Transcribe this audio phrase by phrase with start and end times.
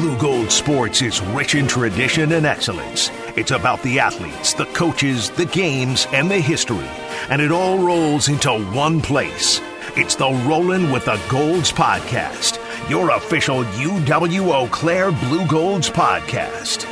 [0.00, 3.10] Blugold Sports is rich in tradition and excellence.
[3.36, 6.88] It's about the athletes, the coaches, the games, and the history.
[7.28, 9.60] And it all rolls into one place.
[9.96, 12.58] It's the Rollin' with the Golds podcast,
[12.88, 16.86] your official UW Eau Claire Blugolds podcast.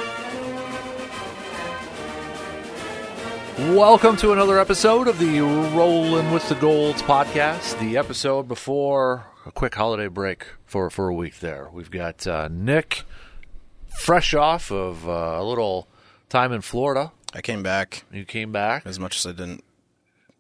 [3.75, 9.53] Welcome to another episode of the Rollin' with the Golds podcast, the episode before a
[9.53, 11.69] quick holiday break for, for a week there.
[11.73, 13.03] We've got uh, Nick
[13.99, 15.89] fresh off of uh, a little
[16.29, 17.13] time in Florida.
[17.35, 18.87] I came back You came back.
[18.87, 19.65] as much as I didn't.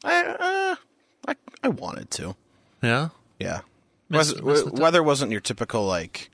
[0.04, 0.76] I uh,
[1.26, 1.34] I
[1.64, 2.36] I wanted to.
[2.82, 3.08] Yeah?
[3.38, 3.60] Yeah.
[4.08, 6.30] Miss- Weather- miss weather wasn't your typical like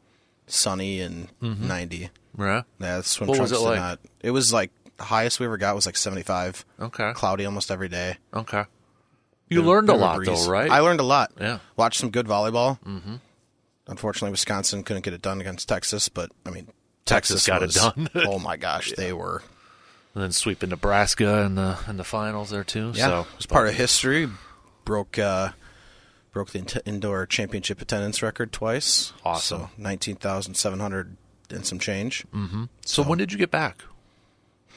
[0.47, 1.67] sunny and Mm-hmm.
[1.67, 2.11] ninety.
[2.39, 2.63] Yeah?
[2.81, 3.79] Yeah, the swim What was it like?
[3.79, 4.01] not.
[4.21, 4.71] It was like
[5.01, 6.65] highest we ever got was like seventy five.
[6.81, 7.13] Okay.
[7.15, 8.19] Cloudy almost every day.
[8.35, 8.65] Okay.
[9.49, 10.47] You Bit of- learned a bit of lot, breeze.
[10.47, 10.71] though, right?
[10.71, 11.33] I learned a lot.
[11.41, 11.59] Yeah.
[11.77, 12.81] Watched some good volleyball.
[12.83, 13.17] Mm-hmm.
[13.87, 16.69] Unfortunately, Wisconsin couldn't get it done against Texas, but I mean,
[17.05, 18.09] Texas got it done.
[18.15, 19.43] oh my gosh, they were.
[20.15, 22.93] and then sweeping Nebraska in the in the finals there too.
[22.95, 24.29] Yeah, so it was part of history.
[24.87, 25.51] Broke uh,
[26.33, 29.13] broke the int- indoor championship attendance record twice.
[29.25, 29.59] Awesome.
[29.61, 31.17] So nineteen thousand seven hundred
[31.51, 32.25] and some change.
[32.35, 32.65] Mm-hmm.
[32.87, 33.85] So when did you get back?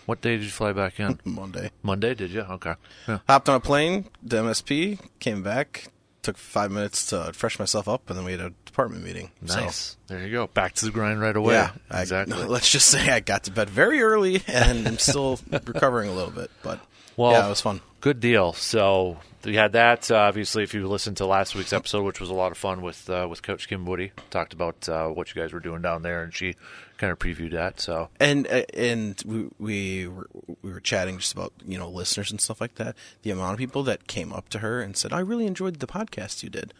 [0.08, 1.20] What day did you fly back in?
[1.26, 1.70] Monday.
[1.84, 2.42] Monday, did you?
[2.42, 2.74] Okay.
[3.08, 3.20] Yeah.
[3.30, 5.00] Hopped on a plane to MSP.
[5.20, 5.90] Came back.
[6.24, 9.32] Took five minutes to fresh myself up, and then we had a department meeting.
[9.46, 9.96] So, Nice.
[10.08, 10.48] There you go.
[10.48, 11.54] Back to the grind right away.
[11.54, 12.42] yeah, I- exactly.
[12.46, 16.32] let's just say I got to bed very early, and I'm still recovering a little
[16.32, 16.50] bit.
[16.64, 16.80] But
[17.16, 17.82] Well, yeah, it was fun.
[18.02, 18.54] Good deal.
[18.54, 20.12] So we had that.
[20.12, 22.82] Uh, obviously, if you listened to last week's episode, which was a lot of fun
[22.82, 26.02] with uh, with Coach Kim Woody, talked about uh, what you guys were doing down
[26.04, 26.56] there, and she
[26.98, 27.80] kind of previewed that.
[27.80, 30.28] So and uh, and we we were,
[30.62, 32.96] we were chatting just about you know listeners and stuff like that.
[33.24, 35.88] The amount of people that came up to her and said, "I really enjoyed the
[35.88, 36.74] podcast you did."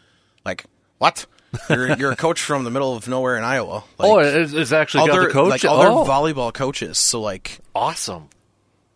[0.44, 0.66] Like
[0.98, 1.24] what?
[1.70, 3.84] You're you're a coach from the middle of nowhere in Iowa.
[3.98, 5.50] Like, oh, it's, it's actually got other the coach.
[5.50, 6.98] like other oh, volleyball coaches.
[6.98, 8.28] So like, awesome.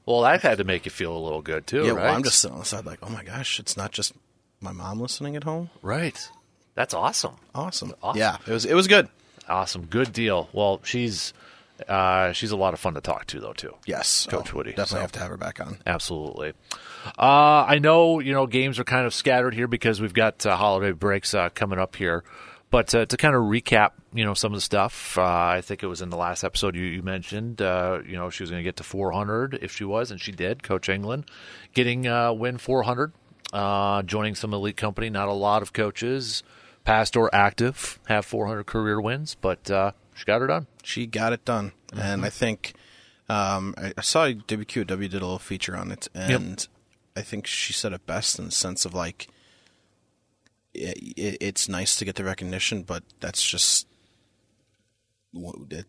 [0.06, 2.05] Well, that had to make you feel a little good too, yeah, right?
[2.05, 4.13] well, I'm just sitting on the side like, oh my gosh, it's not just
[4.61, 5.70] my mom listening at home.
[5.83, 6.29] right.
[6.74, 7.35] That's awesome.
[7.55, 7.92] Awesome.
[8.02, 8.18] Awesome.
[8.18, 9.08] Yeah, it was it was good.
[9.46, 9.85] Awesome.
[9.85, 10.48] Good deal.
[10.55, 11.35] Well, she's
[11.86, 13.74] uh, she's a lot of fun to talk to, though, too.
[13.86, 15.01] Yes, Coach Oh, Woody, Definitely so.
[15.01, 15.77] have to have her back on.
[15.85, 16.52] Absolutely.
[17.18, 20.57] Uh, I know you know games are kind of scattered here because we've got uh,
[20.57, 22.24] holiday breaks uh, coming up here.
[22.73, 25.19] But uh, to kind of recap, you know, some of the stuff.
[25.19, 27.61] Uh, I think it was in the last episode you, you mentioned.
[27.61, 30.33] Uh, you know, she was going to get to 400 if she was, and she
[30.33, 30.63] did.
[30.63, 31.27] Coach England
[31.75, 33.13] getting uh, win 400,
[33.53, 35.11] uh, joining some elite company.
[35.11, 36.43] Not a lot of coaches,
[36.83, 40.67] past or active, have 400 career wins, but uh, she got her done.
[40.83, 41.73] she got it done.
[41.89, 42.01] Mm-hmm.
[42.01, 42.73] And I think
[43.29, 46.67] um, I, I saw WQW did a little feature on it, and
[47.15, 49.29] I think she said it best in the sense of like,
[50.75, 53.87] it, it, it's nice to get the recognition, but that's just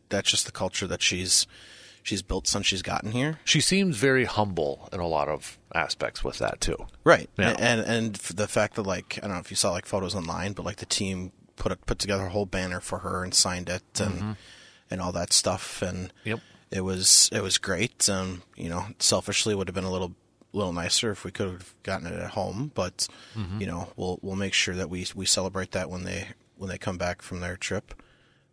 [0.10, 1.46] that's just the culture that she's
[2.02, 3.40] she's built since she's gotten here.
[3.44, 6.78] She seems very humble in a lot of aspects with that too.
[7.04, 7.30] Right.
[7.38, 7.56] Yeah.
[7.60, 10.54] And and the fact that like I don't know if you saw like photos online,
[10.54, 13.70] but like the team put a, put together a whole banner for her and signed
[13.70, 14.38] it and
[14.90, 16.30] and all that stuff and Mm-hmm.
[16.30, 16.40] Yep.
[16.72, 18.10] it was it was great.
[18.10, 20.14] Um, you know, selfishly would have been a little
[20.54, 23.60] little nicer if we could have gotten it at home, but Mm-hmm.
[23.62, 26.28] you know, we'll we'll make sure that we we celebrate that when they
[26.58, 27.94] when they come back from their trip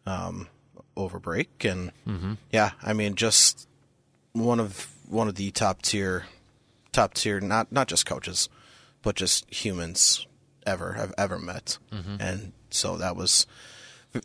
[0.07, 0.49] um
[0.97, 2.35] over break and Mm-hmm.
[2.51, 3.69] yeah, I mean just
[4.33, 6.27] one of one of the top tier
[6.93, 8.49] top tier not not just coaches
[9.03, 10.27] but just humans
[10.67, 12.17] ever I've ever met Mm-hmm.
[12.21, 13.47] and so that was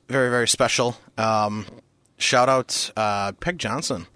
[0.08, 1.66] very very special um
[2.18, 4.08] shout out uh peg johnson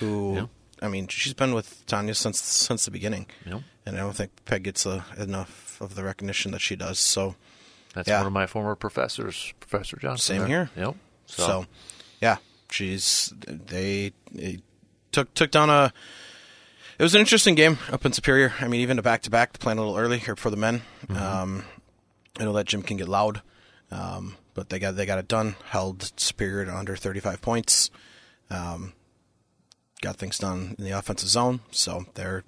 [0.00, 0.48] who
[0.84, 3.62] i mean she's been with tanya since since the beginning Yep.
[3.86, 7.34] and i don't think peg gets uh enough of the recognition that she does so
[7.94, 8.18] That's Yeah.
[8.18, 10.34] one of my former professors, Professor Johnson.
[10.36, 10.70] Same there.
[10.74, 10.84] here.
[10.86, 10.96] Yep.
[11.26, 11.66] So,
[12.20, 12.36] yeah,
[12.68, 14.58] she's they, they
[15.12, 15.92] took took down a.
[16.98, 18.52] It was an interesting game up in Superior.
[18.60, 20.56] I mean, even a back to back, to playing a little early here for the
[20.56, 20.82] men.
[21.08, 21.64] Um,
[22.38, 23.42] I know that gym can get loud,
[23.92, 25.54] um, but they got they got it done.
[25.66, 27.90] Held Superior to under thirty five points.
[28.50, 28.92] Um,
[30.04, 32.44] got things done in the offensive zone, so they're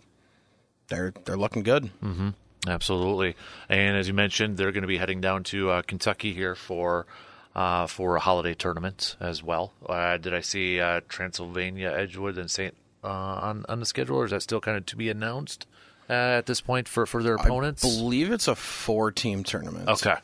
[0.89, 1.91] they're they're looking good.
[2.69, 3.37] Absolutely.
[3.69, 7.07] And as you mentioned, they're going to be heading down to uh, Kentucky here for
[7.55, 9.73] uh, for a holiday tournament as well.
[9.89, 14.25] Uh, did I see uh, Transylvania, Edgewood, and Saint uh, on on the schedule, or
[14.25, 15.67] is that still kind of to be announced
[16.11, 17.85] uh, at this point for for their opponents?
[17.85, 19.89] I believe it's a four team tournament.
[19.89, 20.17] okay.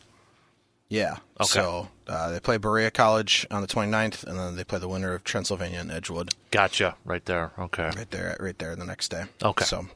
[0.92, 1.16] Yeah.
[1.40, 1.48] Okay.
[1.48, 5.14] So uh, they play Berea College on the 29th, and then they play the winner
[5.14, 6.96] of Transylvania and Edgewood Gotcha.
[7.06, 7.52] Right there.
[7.58, 7.90] Okay.
[7.96, 9.24] right there, right there the next day.
[9.42, 9.64] Okay.
[9.64, 9.86] So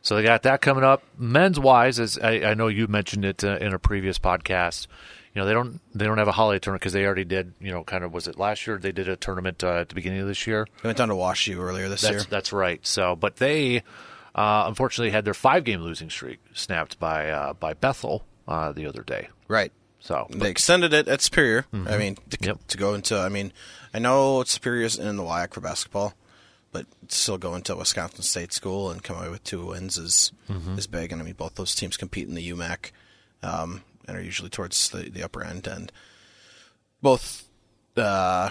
[0.00, 1.02] So they got that coming up.
[1.18, 4.86] Men's wise, as I, I know you mentioned it uh, in a previous podcast,
[5.34, 7.72] you know they don't they don't have a holiday tournament because they already did you
[7.72, 10.20] know kind of was it last year they did a tournament uh, at the beginning
[10.20, 10.68] of this year.
[10.82, 12.24] They went down to Wash U earlier this That's year.
[12.30, 12.84] that's right.
[12.86, 13.78] So, but they
[14.36, 18.86] uh, unfortunately had their five game losing streak snapped by uh, by Bethel uh, the
[18.86, 19.28] other day.
[19.48, 19.72] Right.
[20.00, 21.66] So They extended it at Superior.
[21.72, 22.58] I mean, to, Yep.
[22.68, 23.52] to go into, I mean,
[23.92, 26.14] I know Superior's in the WIAC for basketball,
[26.72, 30.32] but still go into Wisconsin State School and come away with two wins is
[30.76, 31.12] is big.
[31.12, 32.92] And I mean, both those teams compete in the UMAC
[33.42, 35.66] um, and are usually towards the, the upper end.
[35.66, 35.90] And
[37.02, 37.48] both,
[37.96, 38.50] uh,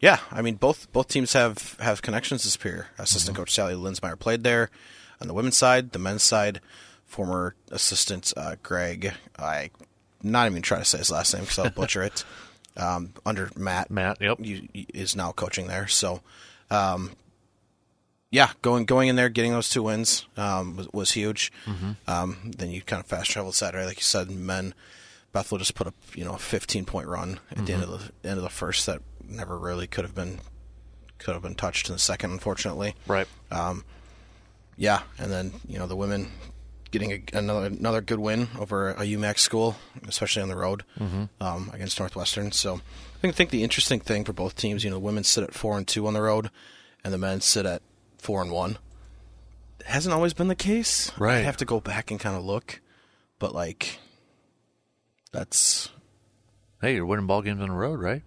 [0.00, 2.88] yeah, I mean, both both teams have have connections to Superior.
[2.98, 4.70] Assistant coach Sally Linsmeyer played there
[5.20, 6.60] on the women's side, the men's side.
[7.06, 9.70] Former assistant uh, Greg, I
[10.22, 12.24] not even try to say his last name because I'll butcher it.
[12.78, 14.36] Um, under Matt, Matt, yep.
[14.38, 15.86] you, you- is now coaching there.
[15.86, 16.20] So,
[16.70, 17.12] um,
[18.30, 21.50] yeah, going going in there, getting those two wins um, was, was huge.
[22.06, 24.30] Um, then you kind of fast traveled Saturday, like you said.
[24.30, 24.74] Men,
[25.32, 28.28] Bethel just put up you know a 15 point run at the end of the
[28.28, 30.40] end of the first that never really could have been
[31.18, 32.94] could have been touched in the second, unfortunately.
[33.06, 33.26] right.
[34.76, 36.30] Yeah, and then you know the women
[36.98, 39.76] getting a, another another good win over a UMac school,
[40.08, 40.84] especially on the road
[41.40, 42.52] um, against Northwestern.
[42.52, 45.44] So I think think the interesting thing for both teams, you know, the women sit
[45.44, 46.50] at four and two on the road,
[47.04, 47.82] and the men sit at
[48.18, 48.78] four and one.
[49.80, 51.12] It hasn't always been the case.
[51.18, 51.38] Right.
[51.38, 52.80] I have to go back and kind of look,
[53.38, 53.98] but like
[55.32, 55.90] that's
[56.80, 58.22] Hey, you're winning ball games on the road, right?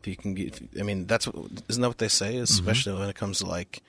[0.00, 0.60] if you can get.
[0.78, 2.38] I mean, that's what isn't that what they say?
[2.38, 3.82] Especially when it comes to like.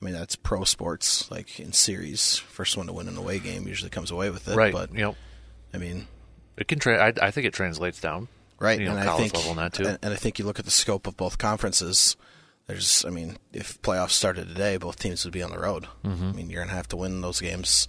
[0.00, 2.36] I mean, that's pro sports, like in series.
[2.38, 4.56] First one to win an away game usually comes away with it.
[4.56, 4.72] right.
[4.72, 5.16] But, you know,
[5.74, 6.06] I mean,
[6.56, 6.78] it can.
[6.78, 8.28] Tra- I, I think it translates down.
[8.58, 8.78] right.
[8.78, 9.86] You know, and I think, level that too.
[9.86, 12.16] And, and I think you look at the scope of both conferences.
[12.66, 15.86] There's, I mean, if playoffs started today, both teams would be on the road.
[16.04, 16.28] Mm-hmm.
[16.28, 17.88] I mean, you're going to have to win those games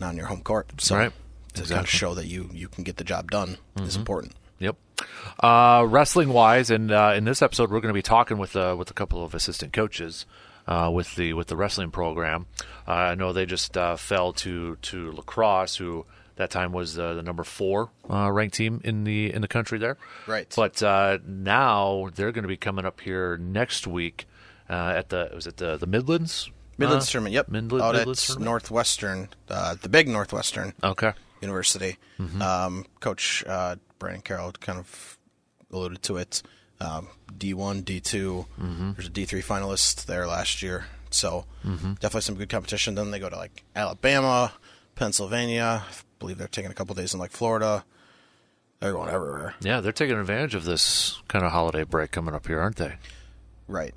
[0.00, 0.80] not on your home court.
[0.82, 1.04] So Right.
[1.04, 1.74] to kind Exactly.
[1.76, 1.80] Mm-hmm.
[1.84, 4.32] of show that you, you can get the job done is important.
[4.58, 4.76] Yep.
[5.40, 8.74] Uh, wrestling wise, and uh, in this episode, we're going to be talking with uh,
[8.78, 10.24] with a couple of assistant coaches
[10.66, 12.46] uh, with the with the wrestling program.
[12.86, 16.98] Uh, I know they just uh, fell to to La Crosse, who that time was
[16.98, 19.96] uh, the number four uh, ranked team in the in the country there.
[20.26, 20.52] Right.
[20.54, 24.26] But uh, now they're going to be coming up here next week
[24.68, 27.48] uh, at the was it the the Midlands Midlands tournament, yep.
[27.48, 28.38] Midland, Out Midlands at?
[28.38, 30.74] Northwestern, uh, the big Northwestern.
[30.84, 31.12] Okay.
[31.40, 31.96] University.
[32.40, 35.18] Um, Coach uh, Brandon Carroll kind of
[35.72, 36.42] alluded to it.
[36.80, 38.94] Um, D1, D2.
[38.96, 40.86] There's a D3 finalist there last year.
[41.10, 42.94] So definitely some good competition.
[42.94, 44.52] Then they go to like Alabama,
[44.94, 45.84] Pennsylvania.
[45.88, 47.84] I believe they're taking a couple days in like Florida.
[48.80, 49.54] They're going everywhere.
[49.60, 52.96] Yeah, they're taking advantage of this kind of holiday break coming up here, aren't they?
[53.68, 53.94] Right.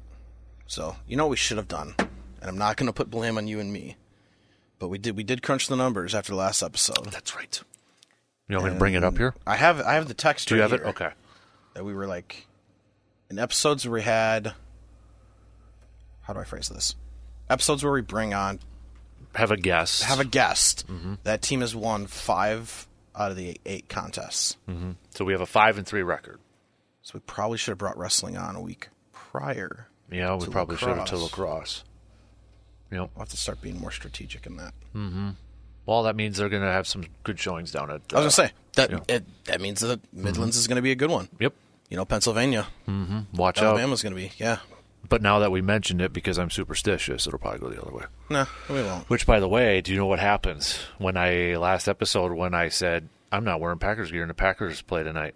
[0.68, 3.38] So you know what we should have done, and I'm not going to put blame
[3.38, 3.98] on you and me,
[4.78, 7.06] but we did we did crunch the numbers after the last episode.
[7.12, 7.62] That's right.
[8.48, 9.36] You want me to bring it up here?
[9.46, 10.48] I have I have the text.
[10.48, 10.82] Do you have it?
[10.84, 11.10] Okay.
[11.74, 12.46] that we were like
[13.30, 14.54] in episodes where we had
[16.22, 16.96] how do I phrase this?
[17.50, 18.60] Episodes where we bring on
[19.34, 20.04] Have a guest.
[20.04, 20.86] have a guest.
[20.88, 21.16] Mm-hmm.
[21.24, 24.56] That team has won five out of the eight contests.
[24.70, 24.92] Mm-hmm.
[25.10, 26.40] so we have a five and three record.
[27.02, 29.88] So we probably should have brought wrestling on a week prior.
[30.12, 31.32] Yeah, we To probably should have to La Crosse.
[31.32, 31.84] lacrosse.
[32.92, 33.00] Yep.
[33.16, 34.74] We'll have to start being more strategic in that.
[34.96, 35.30] Mm-hmm.
[35.86, 38.02] Well, that means they're going to have some good showings down at.
[38.14, 39.00] I was gonna uh, say that yeah.
[39.08, 40.24] it, that means that mm-hmm.
[40.24, 41.30] Midlands is going to be a good one.
[41.40, 41.54] Yep.
[41.90, 43.36] You know, Pennsylvania, mm-hmm.
[43.36, 43.66] Watch out.
[43.66, 44.60] Alabama's going to be yeah.
[45.08, 48.04] But now that we mentioned it, because I'm superstitious, it'll probably go the other way.
[48.30, 49.10] No, we won't.
[49.10, 52.70] Which, by the way, do you know what happens when I last episode when I
[52.70, 55.34] said I'm not wearing Packers gear and the Packers play tonight?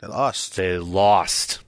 [0.00, 0.56] They lost.
[0.56, 1.60] They lost.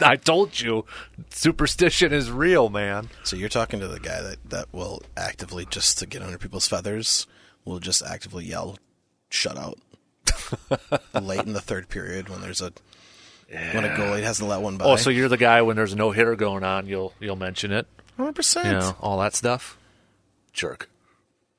[0.00, 0.84] I told you,
[1.30, 3.08] superstition is real, man.
[3.24, 6.68] So you're talking to the guy that, that will actively, just to get under people's
[6.68, 7.26] feathers,
[7.64, 8.78] will just actively yell,
[9.30, 9.78] "Shut out!"
[11.20, 12.72] late in the third period when there's a
[13.48, 14.84] when a goalie hasn't let one by.
[14.84, 17.72] Oh, so you're the guy when there's a no hitter going on, you'll you'll mention
[17.72, 17.86] it.
[18.16, 18.66] hundred percent.
[18.66, 19.78] You know, all that stuff.
[20.52, 20.88] Jerk.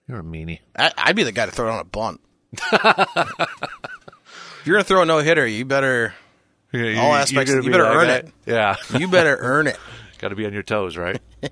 [0.07, 0.59] You're a meanie.
[0.75, 2.21] I'd be the guy to throw it on a bunt.
[2.53, 2.71] if
[4.65, 6.13] you're gonna throw a no hitter, you better
[6.73, 6.79] All
[7.13, 8.15] aspects- you be better earn guy.
[8.15, 8.31] it.
[8.45, 8.75] Yeah.
[8.97, 9.77] you better earn it.
[10.19, 11.21] Got to be on your toes, right?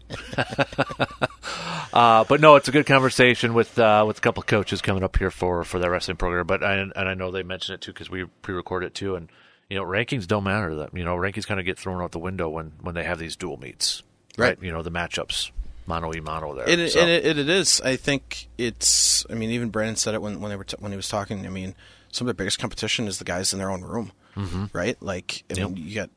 [1.93, 5.03] uh, but no, it's a good conversation with uh, with a couple of coaches coming
[5.03, 6.47] up here for for that wrestling program.
[6.47, 9.29] But I, and I know they mentioned it too because we pre-record it too, and
[9.69, 10.69] you know rankings don't matter.
[10.69, 10.89] to them.
[10.93, 13.36] you know rankings kind of get thrown out the window when when they have these
[13.36, 14.03] dual meets,
[14.38, 14.57] Right.
[14.62, 15.51] You know the matchups,
[15.88, 16.67] mono e mono there.
[16.67, 17.81] It, So- and it, it, it is.
[17.81, 19.25] I think it's.
[19.29, 21.45] I mean, even Brandon said it when when they were t- when he was talking.
[21.45, 21.75] I mean,
[22.12, 24.65] some of the biggest competition is the guys in their own room, mm-hmm.
[24.74, 25.01] right?
[25.01, 26.10] Like, I mean, you got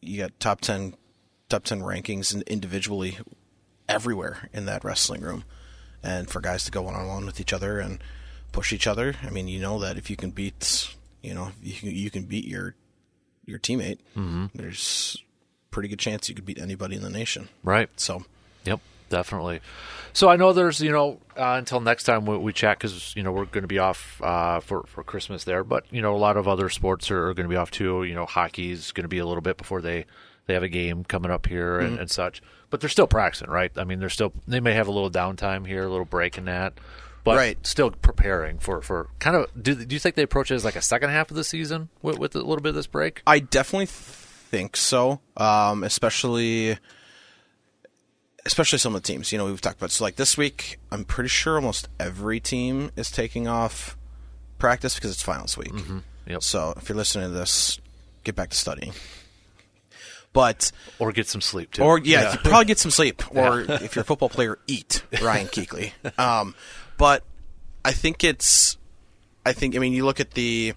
[0.00, 0.94] you got top ten
[1.48, 3.18] top ten rankings in- individually
[3.88, 5.44] everywhere in that wrestling room,
[6.02, 8.02] and for guys to go one on one with each other and
[8.52, 9.14] push each other.
[9.22, 12.24] I mean, you know that if you can beat, you know, you can, you can
[12.24, 12.74] beat your
[13.46, 13.98] your teammate.
[14.16, 14.46] Mm-hmm.
[14.54, 15.22] There's
[15.70, 17.48] pretty good chance you could beat anybody in the nation.
[17.62, 17.88] Right.
[17.96, 18.24] So,
[18.64, 19.60] Yep, definitely.
[20.12, 23.22] So I know there's, you know, uh, until next time we, we chat because you
[23.22, 26.18] know we're going to be off uh, for for Christmas there, but you know a
[26.18, 28.04] lot of other sports are, are going to be off too.
[28.04, 30.06] You know, hockey's going to be a little bit before they
[30.46, 33.72] they have a game coming up here and, and such, but they're still practicing, right?
[33.76, 36.44] I mean, they're still they may have a little downtime here, a little break in
[36.44, 36.74] that.
[37.24, 37.66] But Right.
[37.66, 39.46] still preparing for, for kind of.
[39.60, 41.88] Do, do you think they approach it as like a second half of the season
[42.02, 43.22] with, with a little bit of this break?
[43.26, 45.20] I definitely think so.
[45.38, 46.76] Um, especially,
[48.44, 49.32] especially some of the teams.
[49.32, 49.90] You know, we've talked about.
[49.90, 53.96] So, like this week, I'm pretty sure almost every team is taking off
[54.58, 55.72] practice because it's finals week.
[56.26, 56.42] Yep.
[56.42, 57.80] So, if you're listening to this,
[58.24, 58.92] get back to studying.
[60.34, 61.82] But Or get some sleep too.
[61.82, 63.22] or yeah, you probably get some sleep.
[63.36, 65.92] Or if you're a football player, eat Ryan Keekley.
[66.18, 66.54] Um,
[66.96, 67.24] but
[67.84, 68.76] I think it's,
[69.44, 70.74] I think I mean you look at the,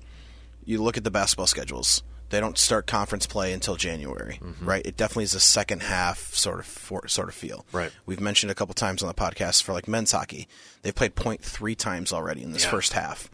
[0.66, 2.04] you look at the basketball schedules.
[2.30, 4.66] They don't start conference play until January, mm-hmm.
[4.66, 4.86] right?
[4.86, 7.66] It definitely is a second half sort of for, sort of feel.
[7.72, 7.90] Right.
[8.06, 10.50] We've mentioned a couple times on the podcast for like men's hockey,
[10.82, 12.72] they've played point three times already in this Yeah.
[12.72, 13.30] first half.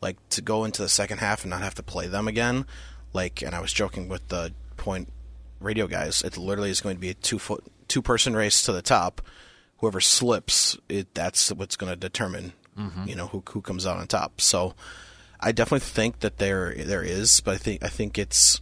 [0.00, 2.64] Like to go into the second half and not have to play them again.
[3.12, 5.12] Like, and I was joking with the point
[5.60, 6.22] radio guys.
[6.22, 9.20] It literally is going to be a two foot two person race to the top.
[9.78, 13.08] Whoever slips, it that's what's going to determine mm-hmm.
[13.08, 14.40] you know who who comes out on top.
[14.40, 14.74] So
[15.40, 18.60] I definitely think that there there is, but I think I think it's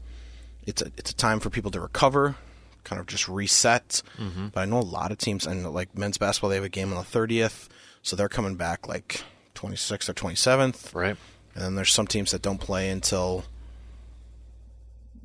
[0.66, 2.37] it's a it's a time for people to recover,
[2.85, 4.02] kind of just reset.
[4.18, 4.49] Mm-hmm.
[4.49, 6.90] But I know a lot of teams, and like men's basketball, they have a game
[6.90, 7.68] on the thirtieth,
[8.02, 9.23] so they're coming back like
[9.54, 10.94] twenty sixth or twenty seventh.
[10.94, 11.16] right.
[11.54, 13.46] And then there's some teams that don't play until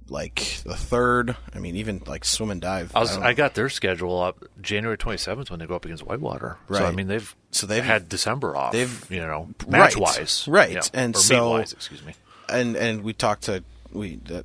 [0.10, 1.36] like the third.
[1.54, 2.92] I mean, even like swim and dive.
[2.96, 6.04] I was don't I, got their schedule up January 27th when they go up against
[6.06, 6.58] Whitewater.
[6.72, 8.74] So I mean they've So they've- had December off.
[8.74, 9.70] they've- you know Right.
[9.72, 10.90] match wise, Right.
[10.94, 12.14] And or so- wise, excuse me.
[12.50, 14.42] and and we talked to we uh,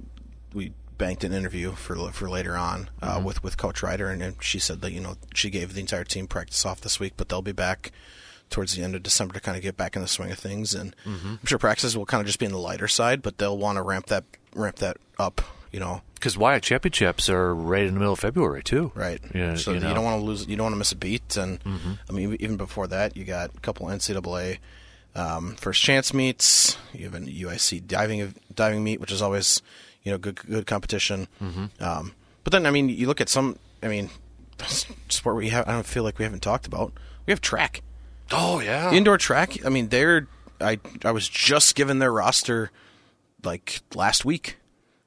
[0.53, 4.37] we banked an interview for for later on uh, with with Coach Ryder, and, and
[4.43, 7.29] she said that you know she gave the entire team practice off this week, but
[7.29, 7.93] they'll be back
[8.49, 10.73] towards the end of December to kind of get back in the swing of things.
[10.75, 13.59] And I'm sure practices will kind of just be in the lighter side, but they'll
[13.59, 14.23] want to ramp that
[14.57, 15.41] ramp that up.
[15.73, 18.93] You know, Because WIAC championships are right in the middle of February too.
[18.95, 19.21] right?
[19.35, 19.87] Yeah, so you you, know.
[19.89, 19.95] Mm-hmm.
[19.97, 20.47] don't want to lose.
[20.47, 21.37] You don't want to miss a beat.
[21.37, 21.59] And
[22.09, 24.59] I mean, even before that, you got a couple NCAA
[25.15, 26.77] um, first chance meets.
[26.95, 29.61] You have an UIC diving diving meet, which is always
[30.03, 31.29] you know good good competition.
[31.43, 31.83] Mm-hmm.
[31.83, 32.13] Um,
[32.45, 33.59] but then I mean, you look at some.
[33.83, 34.09] I mean,
[35.09, 35.69] sport we have.
[35.69, 36.93] I don't feel like we haven't talked about.
[37.27, 37.83] We have track,
[38.31, 38.93] Oh yeah.
[38.93, 39.65] indoor track.
[39.67, 40.27] I mean, they're.
[40.61, 42.71] I I was just given their roster
[43.47, 44.57] like last week.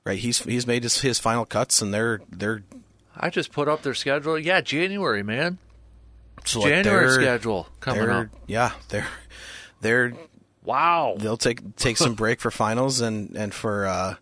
[0.05, 2.63] Right, he's he's made his, his final cuts, and they're they're
[3.15, 4.39] I just put up their schedule.
[4.39, 5.59] Yeah, January, man.
[6.45, 8.27] so January they're- schedule coming up.
[8.47, 9.07] Yeah, they're
[9.81, 10.13] they're
[10.63, 11.15] Wow.
[11.19, 14.15] they'll take take some break for finals and and for uh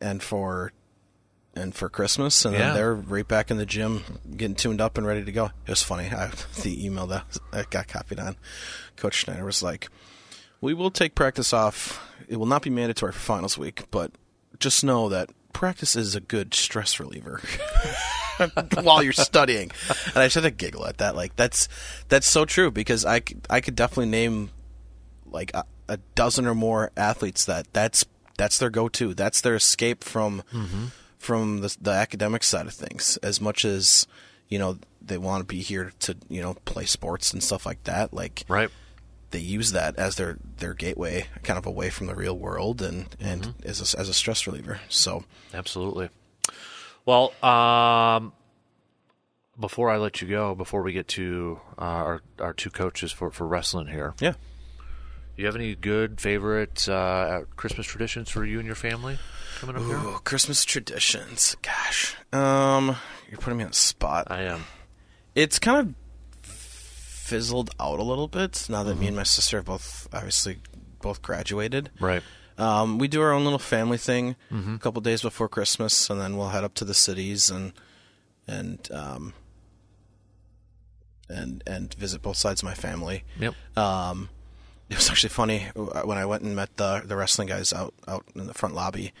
[0.00, 0.72] and for
[1.54, 2.60] and for Christmas, and Yeah.
[2.68, 4.02] then they're right back in the gym,
[4.36, 5.46] getting tuned up and ready to go.
[5.66, 6.08] It was funny.
[6.08, 6.30] I,
[6.62, 8.36] the email that I got copied on,
[8.96, 9.88] Coach Schneider was like,
[10.60, 12.06] "We will take practice off.
[12.28, 14.12] It will not be mandatory for finals week, but
[14.58, 17.40] just know that practice is a good stress reliever."
[18.82, 19.70] while you're studying.
[20.06, 21.16] And I just had to giggle at that.
[21.16, 21.68] Like that's
[22.08, 24.50] that's so true because I could, I could definitely name
[25.26, 28.04] like a, a dozen or more athletes that that's
[28.36, 29.14] that's their go-to.
[29.14, 30.86] That's their escape from mm-hmm.
[31.18, 33.18] from the, the academic side of things.
[33.22, 34.06] As much as
[34.48, 37.84] you know they want to be here to you know play sports and stuff like
[37.84, 38.12] that.
[38.12, 38.70] Like Right.
[39.30, 43.06] They use that as their their gateway, kind of away from the real world and
[43.20, 44.80] and as a, as a stress reliever.
[44.88, 46.10] So Absolutely.
[47.06, 48.32] Well, um,
[49.58, 53.30] before I let you go, before we get to uh, our our two coaches for,
[53.30, 54.34] for wrestling here, yeah.
[55.36, 59.18] you have any good favorite uh, Christmas traditions for you and your family
[59.60, 59.96] coming up here?
[59.96, 61.56] Ooh, Christmas traditions.
[61.62, 62.96] Gosh, um,
[63.30, 64.28] you're putting me on the spot.
[64.30, 64.64] I am.
[65.34, 65.94] it's kind of
[67.30, 70.58] fizzled out a little bit now that me and my sister have both obviously
[71.00, 71.88] both graduated.
[72.00, 72.24] Right.
[72.58, 74.34] Um, we do our own little family thing
[74.74, 77.72] a couple days before Christmas, and then we'll head up to the cities and
[78.48, 79.32] and um,
[81.28, 83.22] and and visit both sides of my family.
[83.38, 83.54] Yep.
[83.78, 84.28] Um,
[84.90, 88.26] it was actually funny when I went and met the the wrestling guys out out
[88.34, 89.12] in the front lobby.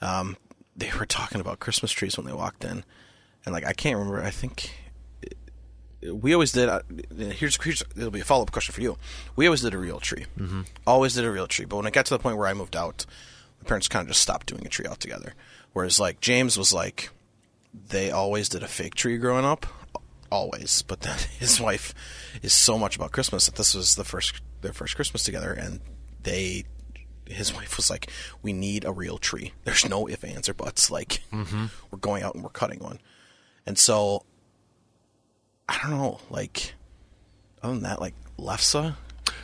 [0.00, 0.38] Um,
[0.74, 2.82] they were talking about Christmas trees when they walked in,
[3.44, 4.24] and like I can't remember.
[4.24, 4.72] I think
[6.02, 6.68] we always did.
[6.68, 6.80] Uh,
[7.16, 8.96] here's here's it'll be a follow up question for you.
[9.36, 10.26] We always did a real tree.
[10.38, 10.62] Mm-hmm.
[10.86, 11.64] Always did a real tree.
[11.64, 13.04] But when it got to the point where I moved out,
[13.60, 15.34] my parents kind of just stopped doing a tree altogether.
[15.72, 17.10] Whereas like James was like,
[17.88, 19.66] they always did a fake tree growing up.
[20.30, 21.94] always, but then his wife
[22.42, 25.80] is so much about Christmas that this was the first their first Christmas together, and
[26.22, 26.64] they
[27.26, 28.10] his wife was like,
[28.42, 29.52] "We need a real tree.
[29.64, 30.90] There's no if, ands, or buts.
[30.90, 31.20] Like,
[31.90, 33.00] we're going out and we're cutting one."
[33.66, 34.24] And so,
[35.68, 36.20] I don't know.
[36.30, 36.74] Like,
[37.62, 38.94] other than that, like Lefse,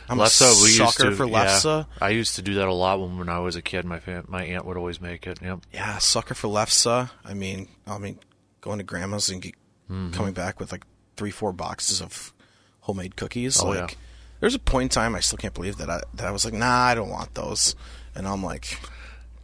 [0.09, 1.45] I'm a we used sucker to for yeah.
[1.45, 1.85] Lefse.
[2.01, 3.85] I used to do that a lot when, when I was a kid.
[3.85, 5.39] My fam- my aunt would always make it.
[5.41, 5.59] Yep.
[5.73, 7.09] Yeah, sucker for Lefse.
[7.23, 8.19] I mean, I mean,
[8.61, 9.53] going to grandma's and get,
[9.87, 10.13] Mm-hmm.
[10.13, 10.83] coming back with like
[11.15, 12.33] three, four boxes of
[12.79, 13.61] homemade cookies.
[13.61, 13.97] Oh, like, yeah.
[14.39, 16.55] there's a point in time I still can't believe that I that I was like,
[16.55, 17.75] nah, I don't want those,
[18.15, 18.79] and I'm like,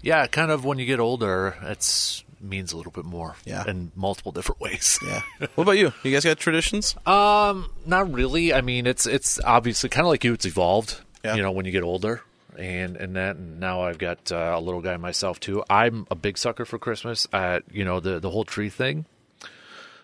[0.01, 3.35] Yeah, kind of when you get older, it's means a little bit more.
[3.45, 3.63] Yeah.
[3.67, 4.99] In multiple different ways.
[5.05, 5.21] yeah.
[5.55, 5.93] what about you?
[6.03, 6.95] You guys got traditions?
[7.05, 8.53] Um, not really.
[8.53, 10.33] I mean, it's it's obviously kind of like you.
[10.33, 11.01] It's evolved.
[11.23, 11.35] Yeah.
[11.35, 12.21] You know, when you get older,
[12.57, 13.35] and and that.
[13.35, 15.63] And now I've got uh, a little guy myself too.
[15.69, 17.27] I'm a big sucker for Christmas.
[17.31, 19.05] Uh, you know, the the whole tree thing.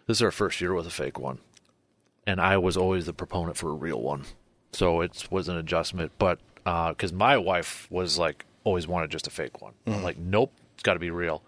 [0.06, 1.39] This is our first year with a fake one,
[2.25, 4.24] and I was always the proponent for a real one.
[4.72, 9.29] So it was an adjustment, but because my wife was like always wanted just a
[9.29, 9.74] fake one.
[9.86, 11.41] I'm like, nope, it's got to be real.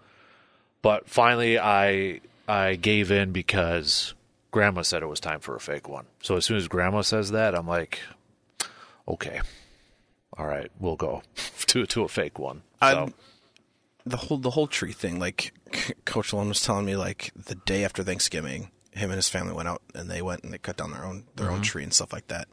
[0.82, 4.14] But finally, I I gave in because
[4.50, 6.06] Grandma said it was time for a fake one.
[6.22, 8.00] So as soon as Grandma says that, I'm like,
[9.06, 9.40] okay,
[10.36, 11.22] all right, we'll go
[11.66, 12.62] to to a fake one.
[12.82, 13.12] So
[14.06, 15.18] The whole the whole tree thing.
[15.20, 15.52] Like,
[16.06, 19.68] Coach Lund was telling me, like the day after Thanksgiving, him and his family went
[19.68, 21.54] out and they went and they cut down their own their Mm-hmm.
[21.56, 22.48] own tree and stuff like that.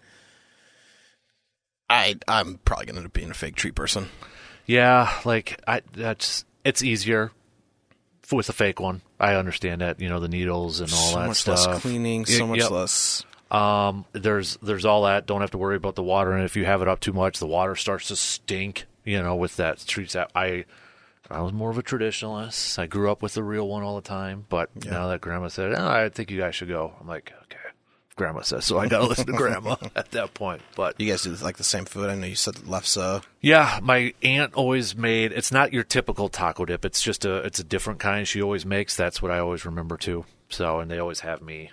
[1.90, 4.10] I I'm probably gonna end up being a fake tree person.
[4.66, 7.32] yeah, like I that's it's easier
[8.32, 9.02] with a fake one.
[9.20, 11.66] I understand that you know the needles and all so that much stuff.
[11.68, 12.72] less cleaning, Y- so much yep.
[12.72, 13.26] less.
[13.50, 15.26] Um, there's there's all that.
[15.26, 17.40] Don't have to worry about the water, and if you have it up too much,
[17.40, 18.86] the water starts to stink.
[19.06, 20.66] You know, with that treats that I.
[21.30, 22.80] I was more of a traditionalist.
[22.80, 25.74] I grew up with the real one all the time, but now that Grandma said,
[25.78, 27.57] oh, "I think you guys should go," I'm like, "Okay."
[28.18, 30.62] Grandma says, so I got to listen to Grandma at that point.
[30.76, 32.10] But You guys do like the same food.
[32.10, 33.24] I know you said lefse.
[33.42, 35.32] yeah, my aunt always made.
[35.32, 36.84] It's not your typical taco dip.
[36.84, 37.38] It's just a.
[37.38, 38.28] It's a different kind.
[38.28, 38.96] She always makes.
[38.98, 40.26] That's what I always remember too.
[40.50, 41.72] So, and they always have me.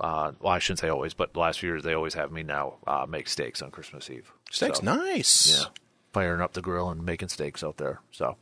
[0.00, 2.42] Uh, well, I shouldn't say always, but the last few years they always have me
[2.42, 4.32] now uh, make steaks on Christmas Eve.
[4.50, 5.56] Steaks, So, nice.
[5.58, 5.66] Yeah,
[6.12, 8.00] firing up the grill and making steaks out there.
[8.10, 8.36] So,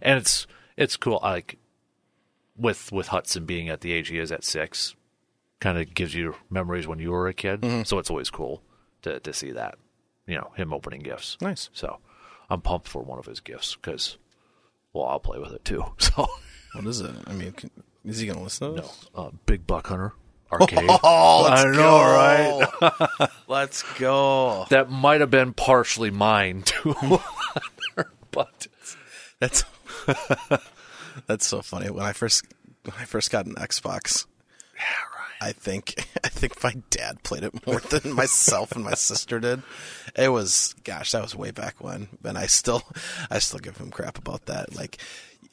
[0.00, 0.46] and it's
[0.76, 1.18] it's cool.
[1.22, 1.58] I Like
[2.56, 4.94] with with Hudson being at the age he is at six,
[5.62, 7.86] kind of gives you memories when you were a kid.
[7.86, 8.62] So it's always cool
[9.02, 9.76] to to see that.
[10.26, 11.36] You know, him opening gifts.
[11.40, 11.70] Nice.
[11.72, 11.98] So
[12.50, 14.18] I'm pumped for one of his gifts because,
[14.92, 15.84] well, I'll play with it too.
[15.98, 16.26] So,
[16.74, 17.14] What is it?
[17.26, 17.70] I mean, can,
[18.04, 20.12] is he gonna listen to no, uh, Big Buck Hunter
[20.52, 20.88] arcade.
[21.02, 23.18] Oh, let's I know, go.
[23.20, 23.30] right?
[23.48, 24.66] let's go.
[24.70, 26.94] that might have been partially mine too,
[28.30, 28.66] but
[29.40, 29.64] That's
[31.26, 31.90] that's so funny.
[31.90, 32.44] When I first
[32.84, 34.26] when I first got an Xbox,
[34.76, 34.82] yeah.
[35.42, 39.62] I think I think my dad played it more than myself and my sister did.
[40.16, 42.82] It was gosh, that was way back when, and I still
[43.30, 44.74] I still give him crap about that.
[44.76, 44.98] Like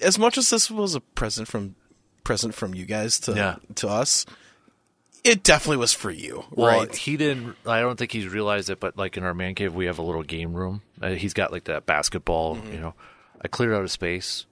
[0.02, 1.76] as much as this was a present from
[2.24, 3.56] present from you guys to Yeah.
[3.76, 4.26] to us,
[5.24, 6.96] it definitely was for you, Well, right?
[6.96, 7.56] he didn't.
[7.66, 10.02] I don't think he's realized it, but like in our man cave, we have a
[10.04, 10.82] little game room.
[11.02, 12.56] Uh, he's got like that basketball.
[12.56, 12.74] Mm-hmm.
[12.74, 12.94] You know,
[13.42, 14.46] I cleared out a space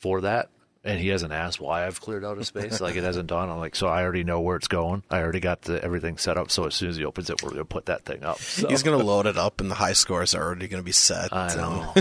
[0.00, 0.50] for that,
[0.84, 2.80] and he hasn't asked why I've cleared out a space.
[2.80, 5.02] like it hasn't dawned I'm like, so I already know where it's going.
[5.10, 6.50] I already got the, everything set up.
[6.50, 8.38] So as soon as he opens it, we're gonna put that thing up.
[8.38, 8.68] So.
[8.68, 11.32] He's gonna load it up, and the high scores are already gonna be set.
[11.32, 11.94] I Um, know.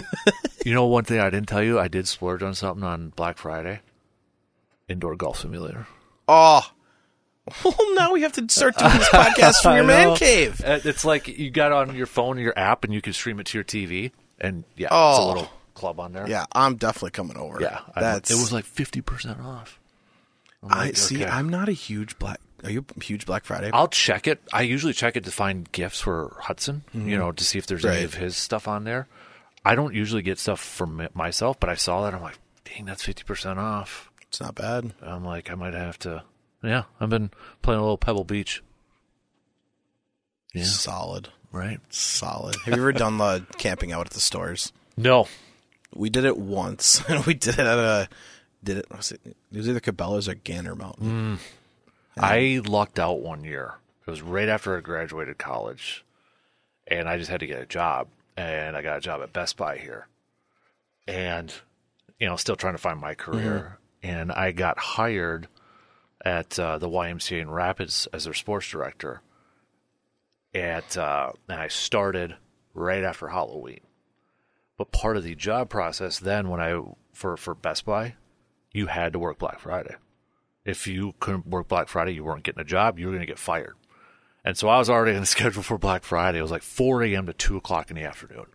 [0.65, 3.38] you know, one thing I didn't tell you, I did splurge on something on Black
[3.38, 3.80] Friday.
[4.89, 5.88] Indoor golf simulator.
[6.28, 6.69] Oh.
[7.65, 10.62] Well, now we have to start doing this podcast from your man cave.
[10.65, 13.48] Uh, It's like you got on your phone your app and you can stream it
[13.48, 14.12] to your TV.
[14.39, 15.28] And yeah, it's a Oh.
[15.28, 15.50] little
[15.84, 16.28] club on there.
[16.28, 17.60] Yeah, I'm definitely coming over.
[17.62, 17.80] Yeah.
[17.96, 18.32] That's.
[18.32, 19.80] it was like 50% off.
[20.63, 21.17] I'm I see.
[21.24, 21.26] okay.
[21.26, 22.39] I'm not a huge black.
[22.63, 23.69] Are you a huge Black Friday?
[23.74, 24.41] I'll check it.
[24.54, 27.82] I usually check it to find gifts for Hudson, you know, to see if there's
[27.82, 27.89] Mm-hmm.
[27.89, 27.96] Right.
[27.98, 29.10] any of his stuff on there.
[29.65, 32.13] I don't usually get stuff from myself, but I saw that.
[32.13, 34.10] I'm like, dang, that's 50% off.
[34.22, 34.93] it's not bad.
[35.02, 36.24] I'm like, I might have to.
[36.63, 38.63] Yeah, I've been playing a little Pebble Beach.
[40.54, 41.80] Yeah, Solid, right.
[41.89, 42.56] solid.
[42.63, 44.72] Have you ever done the camping out at the stores?
[44.96, 45.28] No,
[45.95, 48.10] We did it once, and we did it at a.
[48.63, 48.86] Did it?
[48.89, 51.39] Was it, it was either Cabela's or Gander Mountain.
[52.17, 53.75] I lucked out one year.
[54.06, 56.03] It was right after I graduated college,
[56.88, 58.08] and I just had to get a job.
[58.36, 60.08] And I got a job at Best Buy here,
[61.08, 61.53] and
[62.19, 63.77] you know, still trying to find my career.
[64.01, 65.47] And I got hired
[66.23, 69.21] at uh, the YMCA in Rapids as their sports director.
[70.53, 72.36] At uh, and I started
[72.73, 73.79] right after Halloween.
[74.77, 76.81] But part of the job process then, when I
[77.13, 78.15] for for Best Buy,
[78.71, 79.95] you had to work Black Friday.
[80.65, 82.97] If you couldn't work Black Friday, you weren't getting a job.
[82.97, 83.75] You were going to get fired.
[84.45, 86.39] And so I was already on the schedule for Black Friday.
[86.39, 87.25] It was like 4 a.m.
[87.27, 88.45] to 2 o'clock in the afternoon.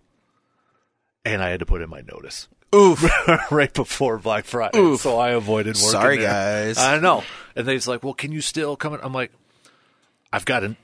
[1.25, 2.49] And I had to put in my notice.
[2.75, 3.05] Oof.
[3.51, 4.79] right before Black Friday.
[4.79, 5.01] Oof.
[5.01, 6.29] So I avoided working Sorry, there.
[6.31, 6.79] guys.
[6.79, 7.25] I know.
[7.55, 9.01] And they's like, well, can you still come in?
[9.03, 9.33] I'm like,
[10.33, 10.77] I've got a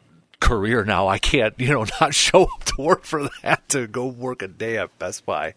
[0.44, 1.08] career now.
[1.08, 4.48] I can't, you know, not show up to work for that to go work a
[4.48, 5.54] day at Best Buy.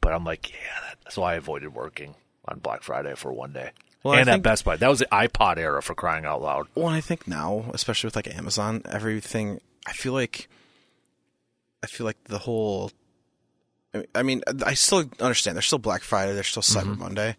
[0.00, 0.56] But I'm like, yeah.
[1.04, 2.14] That, so I avoided working
[2.46, 3.70] on Black Friday for one day.
[4.02, 4.76] Well, I and at think- Best Buy.
[4.76, 6.68] That was the iPod era for crying out loud.
[6.74, 9.60] Well, I think now, especially with like Amazon, everything.
[9.86, 10.48] I feel like,
[11.82, 12.90] I feel like the whole.
[14.14, 15.56] I mean- I still understand.
[15.56, 16.32] There's still Black Friday.
[16.34, 17.00] There's still Cyber Mm-hmm.
[17.02, 17.36] Monday.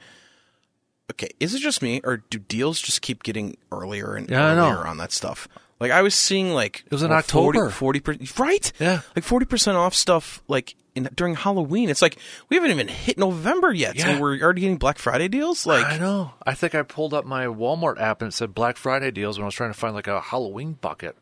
[1.12, 4.52] Okay, is it just me, or do deals just keep getting earlier and Yeah, I
[4.56, 5.48] earlier on that stuff?
[5.80, 7.70] Like I was seeing, like It was in October.
[7.70, 8.72] 40 percent, right?
[8.80, 9.02] Yeah.
[9.16, 10.42] like forty percent off stuff.
[10.48, 12.18] Like in, during Halloween, it's like
[12.50, 14.10] we haven't even hit November yet, Yeah.
[14.10, 15.66] and we're already getting Black Friday deals.
[15.66, 16.32] Like I know.
[16.46, 19.44] I think I pulled up my Walmart app and it said Black Friday deals when
[19.44, 21.16] I was trying to find like a Halloween bucket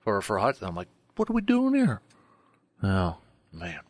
[0.00, 0.58] for for Hut.
[0.62, 2.00] I'm like, what are we doing here?
[2.82, 3.16] Oh
[3.52, 3.80] man.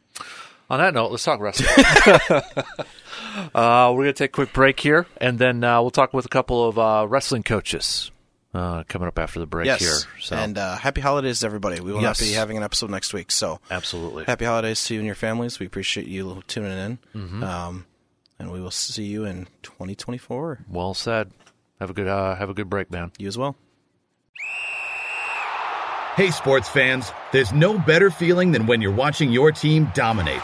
[0.71, 1.69] On that note, let's talk wrestling.
[3.55, 6.29] uh, we're gonna take a quick break here, and then uh, we'll talk with a
[6.31, 8.11] couple of uh, wrestling coaches
[8.55, 10.11] uh, coming up after the break yes, here.
[10.21, 11.81] So and uh, happy holidays to everybody.
[11.81, 12.21] We will Yes.
[12.21, 14.25] not be having an episode next week, so absolutely.
[14.25, 15.59] happy holidays to you and your families.
[15.59, 17.43] We appreciate you tuning in, Mm-hmm.
[17.45, 17.87] um,
[18.38, 20.61] and we will see you in 2024.
[20.69, 21.31] Well said.
[21.81, 23.11] Have a good uh, have a good break, man.
[23.19, 23.57] You as well.
[26.17, 30.43] Hey, sports fans, there's no better feeling than when you're watching your team dominate.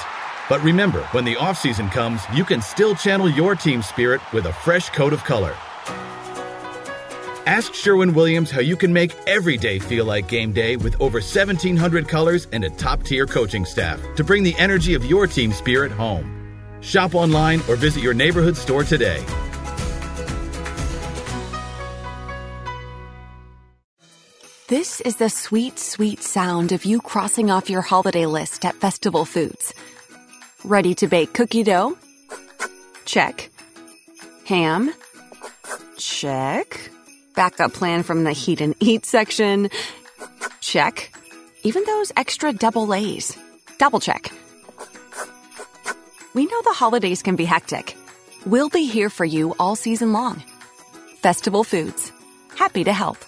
[0.48, 4.52] But remember, when the offseason comes, you can still channel your team spirit with a
[4.52, 5.56] fresh coat of color.
[7.50, 11.18] Ask Sherwin Williams how you can make every day feel like game day with over
[11.18, 15.50] 1,700 colors and a top tier coaching staff to bring the energy of your team
[15.50, 16.30] spirit home.
[16.80, 19.20] Shop online or visit your neighborhood store today.
[24.68, 29.24] This is the sweet, sweet sound of you crossing off your holiday list at Festival
[29.24, 29.74] Foods.
[30.62, 31.98] Ready to bake cookie dough?
[33.06, 33.50] Check.
[34.44, 34.94] Ham?
[35.96, 36.90] Check.
[37.34, 39.70] Backup plan from the heat and eat section?
[40.60, 41.14] Check.
[41.62, 43.36] Even those extra double A's?
[43.78, 44.32] Double check.
[46.34, 47.96] We know the holidays can be hectic.
[48.46, 50.42] We'll be here for you all season long.
[51.22, 52.12] Festival Foods.
[52.56, 53.18] Happy to help.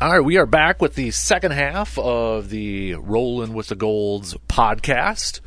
[0.00, 4.34] All right, we are back with the second half of the Rolling with the Golds
[4.48, 5.40] podcast.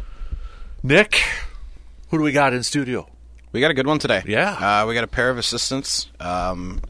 [0.83, 1.23] Nick,
[2.09, 3.07] who do we got in studio?
[3.51, 4.21] We got a good one today.
[4.27, 4.81] Yeah.
[4.81, 6.81] Uh, we got a pair of assistants um,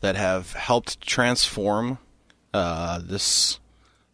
[0.00, 1.98] that have helped transform
[2.52, 3.60] uh, this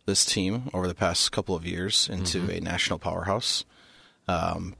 [0.04, 3.64] this team over the past couple of years into a national powerhouse.
[4.26, 4.74] Um,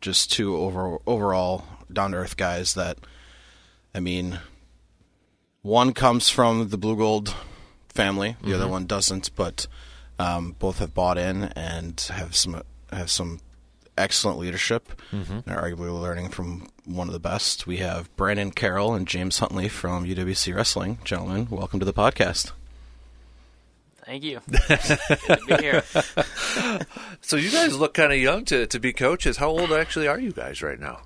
[0.00, 2.98] just two over overall down to earth guys that,
[3.94, 4.40] I mean,
[5.62, 7.34] one comes from the Blugold
[7.88, 9.66] family, the other one doesn't, but
[10.18, 13.40] um, both have bought in and have some have some
[13.96, 17.66] excellent leadership and are arguably learning from one of the best.
[17.66, 20.98] We have Brandon Carroll and James Huntley from UWC Wrestling.
[21.04, 22.52] Gentlemen, welcome to the podcast.
[24.04, 24.40] Thank you.
[24.48, 25.82] Good to be here.
[27.22, 29.38] So you guys look kind of young to, to be coaches.
[29.38, 31.00] How old actually are you guys right now?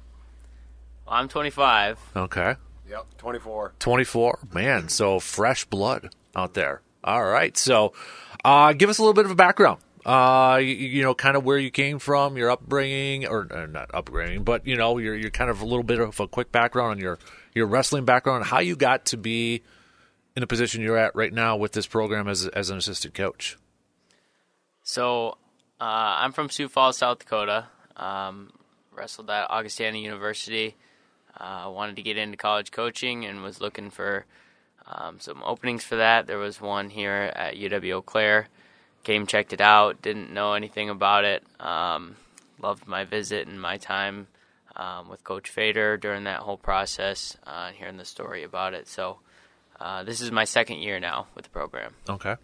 [1.06, 1.98] Well, I'm 25.
[2.14, 2.56] Okay.
[2.90, 3.72] Yep, 24.
[3.78, 4.38] 24.
[4.52, 6.82] Man, so fresh blood out there.
[7.02, 7.56] All right.
[7.56, 7.94] So
[8.44, 9.80] uh, give us a little bit of a background.
[10.04, 13.90] Uh, you, you know, kind of where you came from, your upbringing, or uh, not
[13.92, 16.92] upbringing, but you know, you're, you're kind of a little bit of a quick background
[16.92, 17.18] on your,
[17.54, 19.62] your wrestling background, how you got to be
[20.36, 23.58] in the position you're at right now with this program as, as an assistant coach.
[24.82, 25.36] So
[25.80, 27.66] uh, I'm from Sioux Falls, South Dakota.
[27.96, 28.52] Um,
[28.92, 30.76] wrestled at Augustana University.
[31.38, 34.26] Uh, wanted to get into college coaching and was looking for
[34.86, 36.26] um, some openings for that.
[36.26, 38.48] There was one here at UW Eau Claire.
[39.04, 40.02] Came, checked it out.
[40.02, 41.42] Didn't know anything about it.
[41.58, 42.16] Um,
[42.60, 44.26] loved my visit and my time
[44.76, 48.88] um, with Coach Fader during that whole process uh, and hearing the story about it.
[48.88, 49.18] So
[49.80, 51.94] uh, this is my second year now with the program.
[52.08, 52.36] Okay.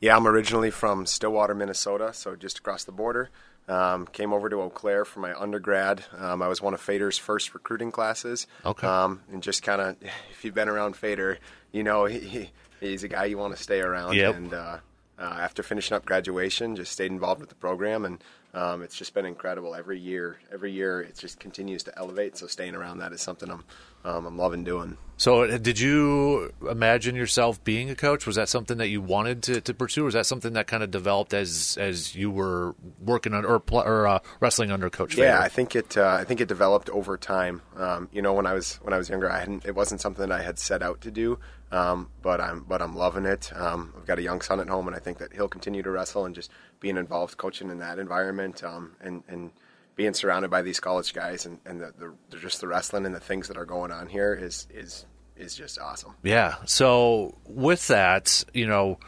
[0.00, 3.30] Yeah, I'm originally from Stillwater, Minnesota, so just across the border.
[3.68, 6.04] Um, came over to Eau Claire for my undergrad.
[6.16, 8.46] Um, I was one of Fader's first recruiting classes.
[8.64, 8.86] Okay.
[8.86, 9.96] Um, and just kind of,
[10.30, 11.38] if you've been around Fader,
[11.72, 14.14] you know he, he, he's a guy you want to stay around.
[14.14, 14.34] Yep.
[14.36, 14.78] And uh,
[15.18, 18.22] uh, after finishing up graduation, just stayed involved with the program and
[18.54, 20.38] Um, it's just been incredible every year.
[20.50, 22.38] Every year, it just continues to elevate.
[22.38, 23.64] So staying around that is something I'm
[24.02, 24.96] um, I'm loving doing.
[25.18, 28.24] So, uh, did you imagine yourself being a coach?
[28.24, 30.02] Was that something that you wanted to, to pursue?
[30.02, 32.74] Or was that something that kind of developed as as you were
[33.04, 35.16] working on or, or uh, wrestling under Coach?
[35.16, 35.38] Yeah?
[35.40, 35.98] I think it.
[35.98, 37.60] Uh, I think it developed over time.
[37.76, 39.66] Um, you know, when I was when I was younger, I hadn't.
[39.66, 41.38] It wasn't something that I had set out to do.
[41.72, 43.52] Um, but I'm but I'm loving it.
[43.54, 45.90] Um, I've got a young son at home, and I think that he'll continue to
[45.90, 49.50] wrestle and just being involved, coaching in that environment, um, and and
[49.96, 51.92] being surrounded by these college guys and and the,
[52.30, 55.54] the just the wrestling and the things that are going on here is is is
[55.56, 56.14] just awesome.
[56.22, 56.54] Yeah.
[56.66, 58.98] So with that, you know,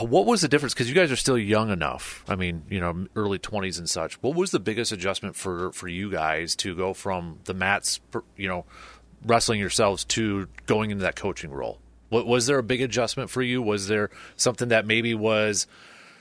[0.00, 0.74] what was the difference?
[0.74, 2.24] Because you guys are still young enough.
[2.28, 4.22] I mean, you know, early twenties and such.
[4.22, 8.00] What was the biggest adjustment for for you guys to go from the mats,
[8.36, 8.64] you know,
[9.24, 11.78] wrestling yourselves to going into that coaching role?
[12.08, 13.62] What, was there a big adjustment for you?
[13.62, 15.66] Was there something that maybe was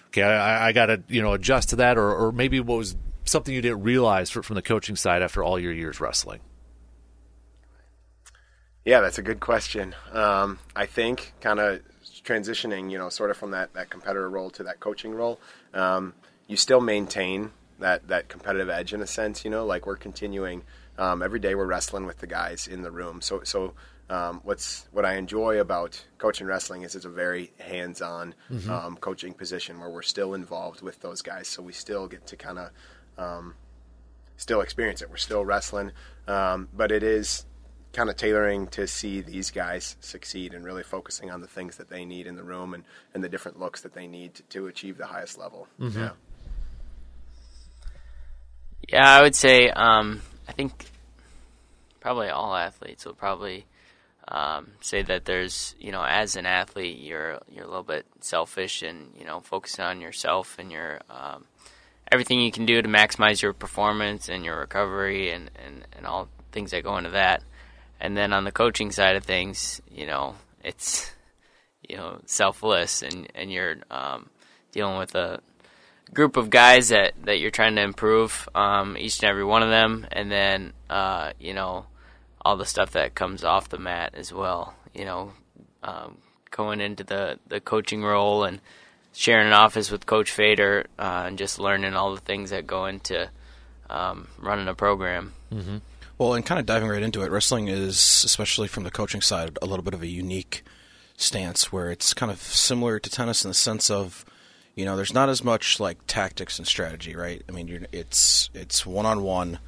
[0.07, 0.23] okay?
[0.23, 3.53] I, I got to you know adjust to that, or, or maybe what was something
[3.53, 6.39] you didn't realize for, from the coaching side after all your years wrestling?
[8.85, 9.95] Yeah, that's a good question.
[10.11, 11.81] Um, I think kind of
[12.23, 15.39] transitioning, you know, sort of from that, that competitor role to that coaching role,
[15.73, 16.13] um,
[16.47, 20.63] you still maintain that, that competitive edge in a sense, you know, like we're continuing
[21.01, 23.21] um, every day we're wrestling with the guys in the room.
[23.21, 23.73] So, so
[24.11, 28.69] um, what's what I enjoy about coaching wrestling is it's a very hands-on mm-hmm.
[28.69, 31.47] um, coaching position where we're still involved with those guys.
[31.47, 32.69] So we still get to kind of
[33.17, 33.55] um,
[34.37, 35.09] still experience it.
[35.09, 35.91] We're still wrestling,
[36.27, 37.45] um, but it is
[37.93, 41.89] kind of tailoring to see these guys succeed and really focusing on the things that
[41.89, 42.83] they need in the room and,
[43.15, 45.67] and the different looks that they need to, to achieve the highest level.
[45.79, 45.99] Mm-hmm.
[45.99, 46.11] Yeah.
[48.87, 50.90] Yeah, I would say um, I think
[52.01, 53.65] probably all athletes will probably
[54.27, 58.81] um, say that there's you know as an athlete you're you're a little bit selfish
[58.81, 61.45] and you know focusing on yourself and your um,
[62.11, 66.27] everything you can do to maximize your performance and your recovery and, and, and all
[66.51, 67.41] things that go into that.
[67.99, 71.11] And then on the coaching side of things, you know, it's
[71.87, 74.29] you know selfless and and you're um,
[74.71, 75.39] dealing with a
[76.13, 79.69] group of guys that that you're trying to improve um, each and every one of
[79.69, 81.85] them, and then uh, you know
[82.43, 84.75] all the stuff that comes off the mat as well.
[84.93, 85.33] You know,
[85.83, 86.17] um,
[86.49, 88.59] going into the the coaching role and
[89.13, 92.85] sharing an office with Coach Fader uh, and just learning all the things that go
[92.85, 93.29] into
[93.89, 95.33] um, running a program.
[95.51, 95.77] Mm-hmm.
[96.17, 99.57] Well, and kind of diving right into it, wrestling is, especially from the coaching side,
[99.61, 100.63] a little bit of a unique
[101.17, 104.23] stance where it's kind of similar to tennis in the sense of,
[104.75, 107.41] you know, there's not as much like tactics and strategy, right?
[107.49, 109.59] I mean, it's it's one on one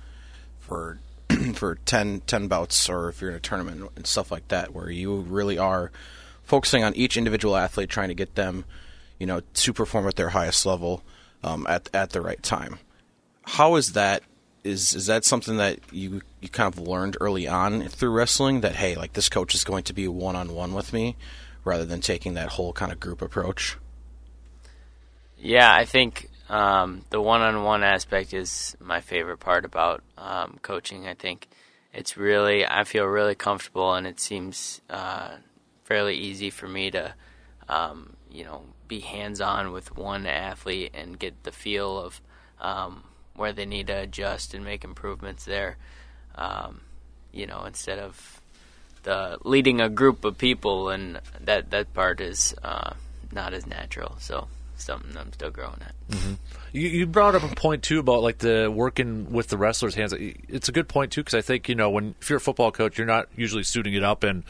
[0.60, 1.00] for
[1.56, 4.90] for 10, 10 bouts, or if you're in a tournament and stuff like that, where
[4.90, 5.92] you really are
[6.44, 8.66] focusing on each individual athlete, trying to get them,
[9.20, 11.04] you know, to perform at their highest level
[11.44, 12.80] um, at at the right time.
[13.44, 14.24] How is that
[14.64, 18.76] is is that something that you you kind of learned early on through wrestling that
[18.76, 21.16] hey like this coach is going to be one on one with me
[21.64, 23.78] rather than taking that whole kind of group approach
[25.38, 30.58] yeah i think um, the one on one aspect is my favorite part about um,
[30.62, 31.48] coaching i think
[31.94, 35.36] it's really i feel really comfortable and it seems uh,
[35.84, 37.14] fairly easy for me to
[37.70, 42.22] um, you know be hands on with one athlete and get the feel of
[42.60, 43.04] um,
[43.36, 45.78] where they need to adjust and make improvements there.
[46.36, 46.82] Um,
[47.32, 48.42] you know, instead of
[49.04, 52.94] the leading a group of people, and that that part is uh,
[53.32, 54.16] not as natural.
[54.20, 55.96] So something I'm still growing at.
[56.10, 56.34] Mm-hmm.
[56.72, 60.14] You, you brought up a point too about like the working with the wrestlers' hands.
[60.18, 62.72] It's a good point too because I think you know when if you're a football
[62.72, 64.44] coach, you're not usually suiting it up and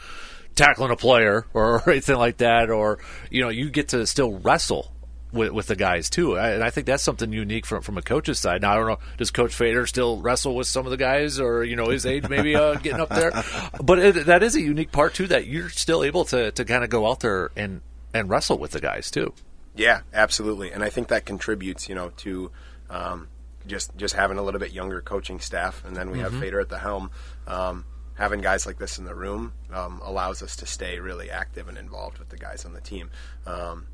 [0.54, 2.98] tackling a player or anything like that, or
[3.30, 4.90] you know you get to still wrestle
[5.34, 6.38] with, with the guys too.
[6.38, 8.62] and I think that's something unique from from a coach's side.
[8.62, 11.64] Now I don't know, does Coach Fader still wrestle with some of the guys, or
[11.64, 13.32] you know his age maybe uh, getting up there?
[13.82, 16.84] But it, that is a unique part too that you're still able to to kind
[16.84, 17.82] of go out there and
[18.14, 19.34] and wrestle with the guys too.
[19.74, 22.50] Yeah, absolutely, and I think that contributes, you know, to.
[22.90, 23.28] Um,
[23.66, 26.32] just just having a little bit younger coaching staff, and then we mm-hmm.
[26.32, 27.10] have Fader at the helm.
[27.46, 27.84] Um,
[28.14, 31.76] having guys like this in the room um, allows us to stay really active and
[31.76, 33.10] involved with the guys on the team.
[33.46, 33.86] Um,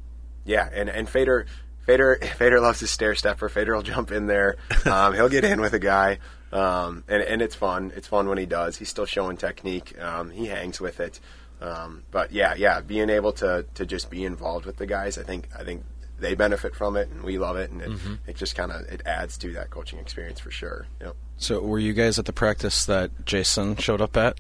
[0.44, 1.46] yeah, and and Fader.
[1.86, 3.48] Fader, Fader loves his stair stepper.
[3.48, 4.56] Fader will jump in there.
[4.86, 6.18] Um, he'll get in with a guy,
[6.52, 7.92] um, and and it's fun.
[7.94, 8.76] It's fun when he does.
[8.76, 10.00] He's still showing technique.
[10.00, 11.20] Um, he hangs with it.
[11.60, 15.22] Um, but yeah, yeah, being able to to just be involved with the guys, I
[15.22, 15.84] think I think
[16.18, 18.14] they benefit from it, and we love it, and it, mm-hmm.
[18.26, 20.86] it just kind of it adds to that coaching experience for sure.
[21.00, 21.16] Yep.
[21.36, 24.36] So, were you guys at the practice that Jason showed up at?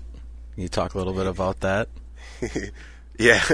[0.54, 1.88] Can you talk a little bit about that?
[3.20, 3.42] Yeah,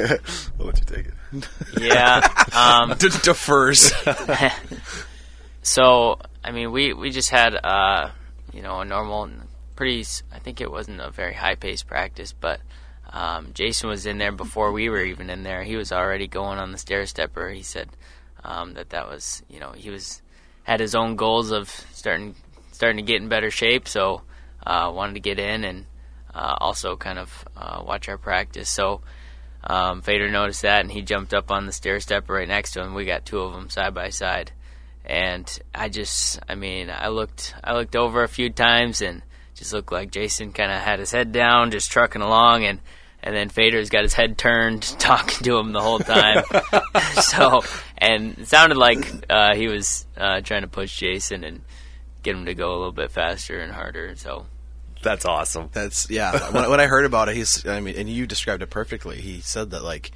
[0.60, 1.48] I'll let you take it.
[1.80, 2.20] Yeah,
[2.52, 3.92] um, defers.
[5.62, 8.10] so I mean, we we just had uh,
[8.52, 9.28] you know a normal,
[9.74, 10.06] pretty.
[10.32, 12.60] I think it wasn't a very high paced practice, but
[13.10, 15.62] um, Jason was in there before we were even in there.
[15.62, 17.50] He was already going on the stair stepper.
[17.50, 17.88] He said
[18.44, 20.22] um, that that was you know he was
[20.64, 22.34] had his own goals of starting
[22.72, 24.22] starting to get in better shape, so
[24.66, 25.86] uh, wanted to get in and
[26.34, 28.68] uh, also kind of uh, watch our practice.
[28.68, 29.02] So.
[29.68, 32.84] Um, Fader noticed that and he jumped up on the stair stepper right next to
[32.84, 32.94] him.
[32.94, 34.52] We got two of them side by side
[35.06, 39.22] and I just, I mean, I looked, I looked over a few times and
[39.56, 42.80] just looked like Jason kind of had his head down, just trucking along, and
[43.22, 46.44] and then Fader's got his head turned, talking to him the whole time.
[47.22, 47.62] so,
[47.98, 51.62] and it sounded like uh, he was uh, trying to push Jason and
[52.22, 54.14] get him to go a little bit faster and harder.
[54.16, 54.46] So.
[55.02, 55.68] That's awesome.
[55.72, 56.50] That's yeah.
[56.50, 57.66] when, when I heard about it, he's.
[57.66, 59.20] I mean, and you described it perfectly.
[59.20, 60.10] He said that like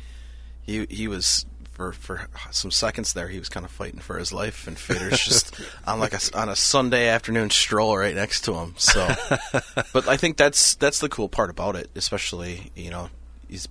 [0.62, 1.46] he he was
[1.80, 5.24] for for some seconds there, he was kind of fighting for his life, and Fader's
[5.24, 8.74] just on like a on a Sunday afternoon stroll right next to him.
[8.76, 9.08] So,
[9.92, 13.10] but I think that's that's the cool part about it, especially you know,
[13.48, 13.68] he's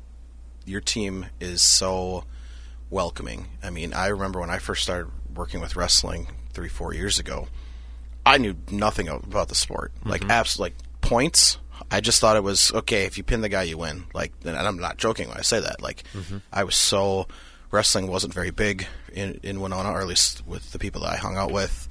[0.66, 2.24] your team is so
[2.90, 3.48] welcoming.
[3.64, 7.48] I mean, I remember when I first started working with wrestling three four years ago,
[8.26, 10.32] I knew nothing about the sport, like mm-hmm.
[10.32, 11.58] apps like points.
[11.92, 14.06] I just thought it was okay if you pin the guy, you win.
[14.14, 15.82] Like, and I'm not joking when I say that.
[15.82, 16.38] Like, mm-hmm.
[16.52, 17.28] I was so
[17.72, 21.18] wrestling wasn't very big in, in Winona, or at least with the people that I
[21.18, 21.88] hung out with.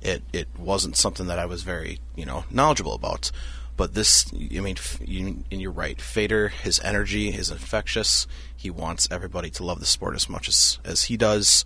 [0.00, 3.30] It it wasn't something that I was very you know knowledgeable about.
[3.76, 6.00] But this, I mean, you, and you're right.
[6.00, 8.26] Fader, his energy is infectious.
[8.56, 11.64] He wants everybody to love the sport as much as as he does,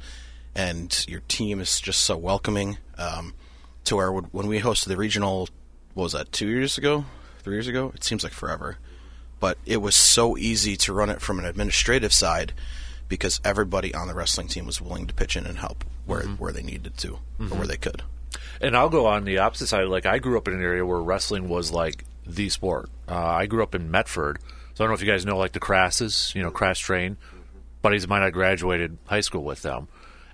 [0.55, 2.79] and your team is just so welcoming.
[2.99, 3.35] Um,
[3.85, 5.49] to where when we hosted the regional,
[5.95, 7.05] what was that two years ago,
[7.41, 7.93] three years ago?
[7.95, 8.79] It seems like forever,
[9.41, 12.53] but it was so easy to run it from an administrative side
[13.13, 16.37] because everybody on the wrestling team was willing to pitch in and help where mm-hmm.
[16.37, 17.53] where they needed to mm-hmm.
[17.53, 18.03] or where they could.
[18.59, 19.87] And I'll go on the opposite side.
[19.89, 22.89] Like I grew up in an area where wrestling was like the sport.
[23.07, 24.39] Uh, I grew up in Medford,
[24.73, 27.19] so I don't know if you guys know like the Crasses, you know, Crass Train.
[27.83, 29.89] Buddies of mine, I graduated high school with them,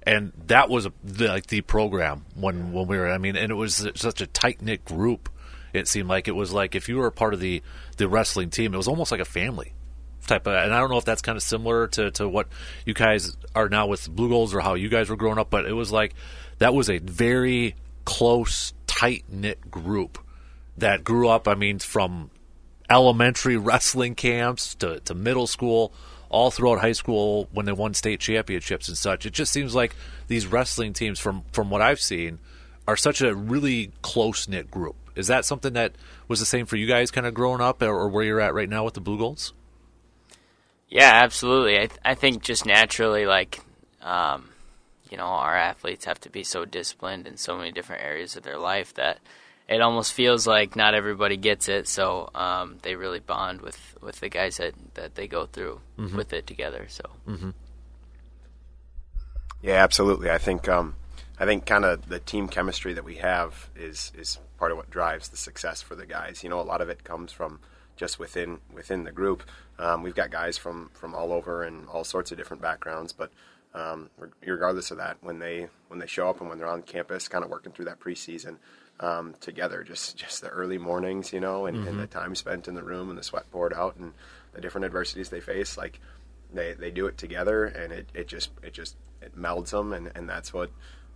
[0.05, 3.09] and that was a, the, like the program when when we were.
[3.09, 5.29] I mean, and it was such a tight knit group.
[5.73, 7.61] It seemed like it was like if you were a part of the
[7.97, 9.73] the wrestling team, it was almost like a family
[10.29, 12.49] type of and I don't know if that's kind of similar to, to what
[12.85, 15.67] you guys are now with the Blugolds or how you guys were growing up, but
[15.67, 16.14] it was like
[16.59, 20.19] that was a very close, tight knit group
[20.77, 22.31] that grew up, I mean, from
[22.88, 25.93] elementary wrestling camps to, to middle school,
[26.31, 29.27] all throughout high school when they won state championships and such.
[29.27, 29.95] It just seems like
[30.27, 32.38] these wrestling teams from from what I've seen
[32.87, 34.97] are such a really close knit group.
[35.14, 35.93] Is that something that
[36.29, 38.55] was the same for you guys kind of growing up or, or where you're at
[38.55, 39.53] right now with the Blugolds?
[40.88, 41.77] Yeah, absolutely.
[41.77, 43.61] I th- I think just naturally, like,
[44.03, 44.48] um,
[45.11, 48.42] you know, our athletes have to be so disciplined in so many different areas of
[48.42, 49.18] their life that
[49.68, 51.87] it almost feels like not everybody gets it.
[51.87, 56.16] So um, they really bond with, with the guys that, that they go through mm-hmm.
[56.16, 56.87] with it together.
[56.88, 57.05] So.
[57.27, 57.51] Mm-hmm.
[59.61, 60.31] Yeah, absolutely.
[60.31, 60.94] I think um,
[61.38, 64.90] I think kind of the team chemistry that we have is is part of what
[64.90, 66.42] drives the success for the guys.
[66.42, 67.61] You know, a lot of it comes from
[67.96, 69.42] just within within the group.
[69.79, 73.31] Um, we've got guys from from all over and all sorts of different backgrounds, but
[73.75, 74.11] um,
[74.45, 77.45] regardless of that, when they when they show up and when they're on campus, kind
[77.45, 78.57] of working through that preseason
[79.01, 81.88] um, together, just just the early mornings, you know, and, mm-hmm.
[81.88, 84.12] and, the time spent in the room and the sweat poured out and
[84.53, 86.01] the different adversities they face, like
[86.53, 90.11] they they do it together, and it, it just it just it melds them, and,
[90.14, 90.71] and that's what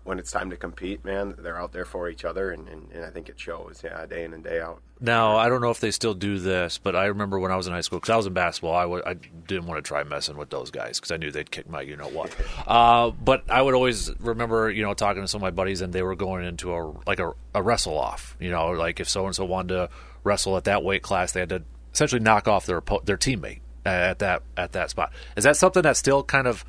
[0.04, 3.04] when it's time to compete, man, they're out there for each other, and, and, and,
[3.04, 4.82] I think it shows, yeah, day in and day out.
[5.00, 7.68] Now, I don't know if they still do this, but I remember when I was
[7.68, 10.02] in high school, because I was in basketball, I w- I didn't want to try
[10.02, 12.34] messing with those guys because I knew they'd kick my you know what.
[12.66, 15.92] uh, but I would always remember, you know, talking to some of my buddies, and
[15.92, 19.26] they were going into a like a, a wrestle off, you know, like if so
[19.26, 19.90] and so wanted to
[20.24, 21.62] wrestle at that weight class, they had to
[21.92, 25.12] essentially knock off their their teammate at that at that spot.
[25.36, 26.64] Is that something that still kind of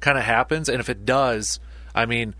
[0.00, 0.68] kind of happens?
[0.68, 1.58] And if it does,
[1.94, 2.34] I mean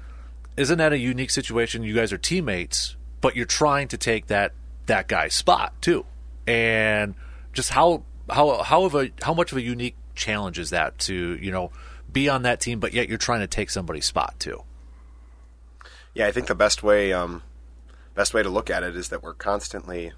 [0.57, 1.83] isn't that a unique situation?
[1.83, 4.53] You guys are teammates, but you're trying to take that
[4.87, 6.07] that guy's spot too,
[6.47, 7.15] and
[7.53, 11.39] just how how how of a how much of a unique challenge is that to
[11.41, 11.71] you know
[12.11, 14.63] be on that team, but yet you're trying to take somebody's spot too.
[16.15, 17.43] Yeah, I think the best way um,
[18.15, 20.13] best way to look at it is that we're constantly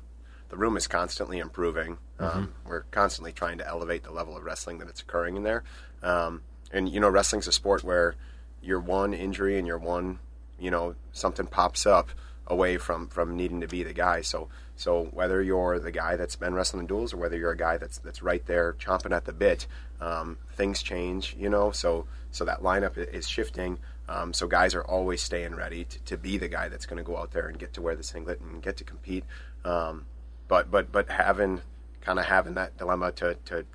[0.51, 1.98] the room is constantly improving.
[2.18, 2.38] Mm-hmm.
[2.38, 5.64] Um, we're constantly trying to elevate the level of wrestling that it's occurring in there.
[6.03, 8.14] Um, and you know, wrestling's a sport where
[8.62, 10.18] your one injury and your one
[10.59, 12.11] you know something pops up
[12.47, 14.21] away from from needing to be the guy.
[14.23, 17.77] So so whether you're the guy that's been wrestling duels or whether you're a guy
[17.77, 19.67] that's that's right there chomping at the bit,
[20.01, 21.37] um, things change.
[21.39, 23.79] You know, so so that lineup is shifting.
[24.09, 27.03] Um, so guys are always staying ready to, to be the guy that's going to
[27.03, 29.25] go out there and get to wear the singlet and get to compete.
[29.65, 30.07] Um,
[30.49, 31.61] but but but having
[32.01, 33.67] kind of having that dilemma to, to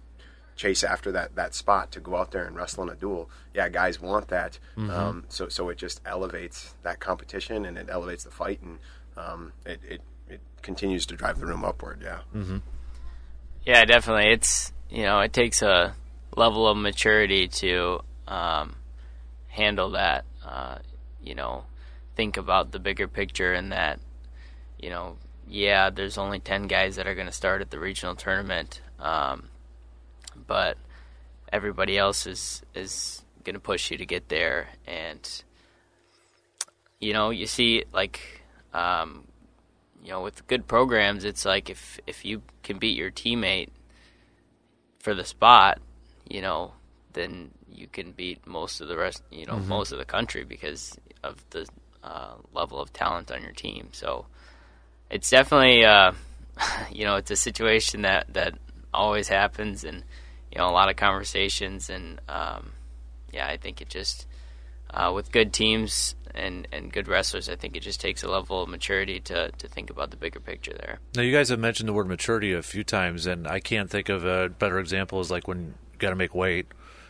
[0.55, 3.29] chase after that that spot to go out there and wrestle in a duel.
[3.53, 4.59] Yeah, guys want that.
[4.77, 4.89] Mm-hmm.
[4.89, 8.79] Um, so so it just elevates that competition and it elevates the fight and
[9.17, 12.01] um, it, it it continues to drive the room upward.
[12.03, 12.19] Yeah.
[12.35, 12.57] Mm-hmm.
[13.65, 14.31] Yeah, definitely.
[14.31, 15.95] It's you know it takes a
[16.35, 18.75] level of maturity to um,
[19.47, 20.25] handle that.
[20.45, 20.79] Uh,
[21.21, 21.63] you know,
[22.15, 23.99] think about the bigger picture and that
[24.79, 28.15] you know yeah, there's only ten guys that are going to start at the regional
[28.15, 29.49] tournament, um,
[30.47, 30.77] but
[31.51, 35.43] everybody else is is going to push you to get there, and
[36.99, 38.41] you know you see like
[38.73, 39.27] um,
[40.03, 43.69] you know with good programs, it's like if if you can beat your teammate
[44.99, 45.79] for the spot,
[46.29, 46.71] you know,
[47.13, 49.67] then you can beat most of the rest, you know, Mhm.
[49.67, 51.67] most of the country because of the
[52.03, 53.89] uh, level of talent on your team.
[53.91, 54.25] So
[55.09, 56.13] it's definitely, uh,
[56.91, 58.57] you know, it's a situation that that
[58.93, 60.03] always happens, and
[60.53, 62.73] you know, a lot of conversations, and um,
[63.31, 64.27] yeah, I think it just
[64.93, 68.61] uh, with good teams and and good wrestlers, I think it just takes a level
[68.61, 70.99] of maturity to to think about the bigger picture there.
[71.15, 74.09] Now, you guys have mentioned the word maturity a few times, and I can't think
[74.09, 76.67] of a better example as like when you got to make weight.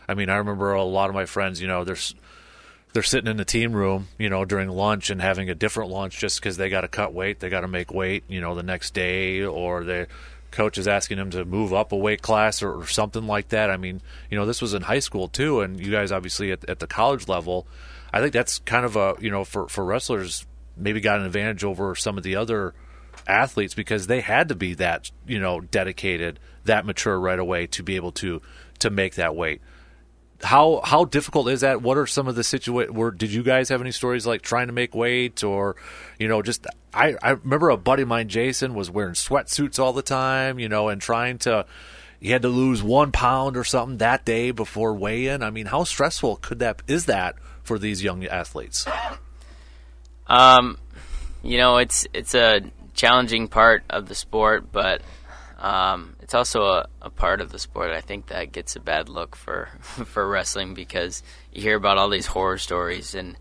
[0.08, 1.96] I mean, I remember a lot of my friends, you know, they're
[2.94, 6.18] they're sitting in the team room, you know, during lunch and having a different lunch
[6.18, 8.62] just because they got to cut weight, they got to make weight, you know, the
[8.62, 10.06] next day, or the
[10.54, 13.70] coach is asking him to move up a weight class or, or something like that.
[13.70, 14.00] I mean,
[14.30, 16.86] you know, this was in high school too, and you guys obviously at, at the
[16.86, 17.66] college level.
[18.12, 20.46] I think that's kind of a you know for for wrestlers
[20.76, 22.74] maybe got an advantage over some of the other
[23.26, 27.82] athletes because they had to be that you know dedicated, that mature right away to
[27.82, 28.40] be able to
[28.78, 29.60] to make that weight.
[30.44, 31.82] How how difficult is that?
[31.82, 34.68] What are some of the situa Where did you guys have any stories like trying
[34.68, 35.76] to make weight or,
[36.18, 39.92] you know, just I I remember a buddy of mine, Jason, was wearing sweatsuits all
[39.92, 41.66] the time, you know, and trying to.
[42.20, 45.42] He had to lose one pound or something that day before weigh-in.
[45.42, 48.86] I mean, how stressful could that is that for these young athletes?
[50.26, 50.78] Um,
[51.42, 52.62] you know, it's it's a
[52.94, 55.02] challenging part of the sport, but
[55.58, 59.10] um, it's also a, a part of the sport I think that gets a bad
[59.10, 61.22] look for for wrestling because
[61.52, 63.36] you hear about all these horror stories, and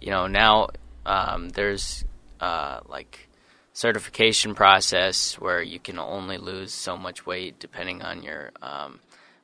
[0.00, 0.70] you know now
[1.06, 2.04] um, there's
[2.40, 3.28] uh, like
[3.72, 8.98] certification process where you can only lose so much weight depending on your um,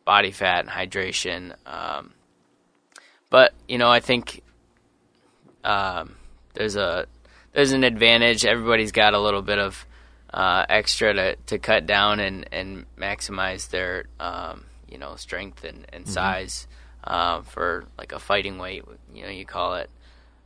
[0.05, 1.55] body fat and hydration.
[1.67, 2.13] Um,
[3.31, 4.43] but you know, I think
[5.63, 6.17] um,
[6.55, 7.07] there's a
[7.53, 8.45] there's an advantage.
[8.45, 9.87] Everybody's got a little bit of
[10.33, 15.87] uh, extra to, to cut down and, and maximize their um, you know strength and,
[15.93, 16.09] and Mhm.
[16.09, 16.67] size
[17.05, 19.91] uh, for like a fighting weight, you know you call it.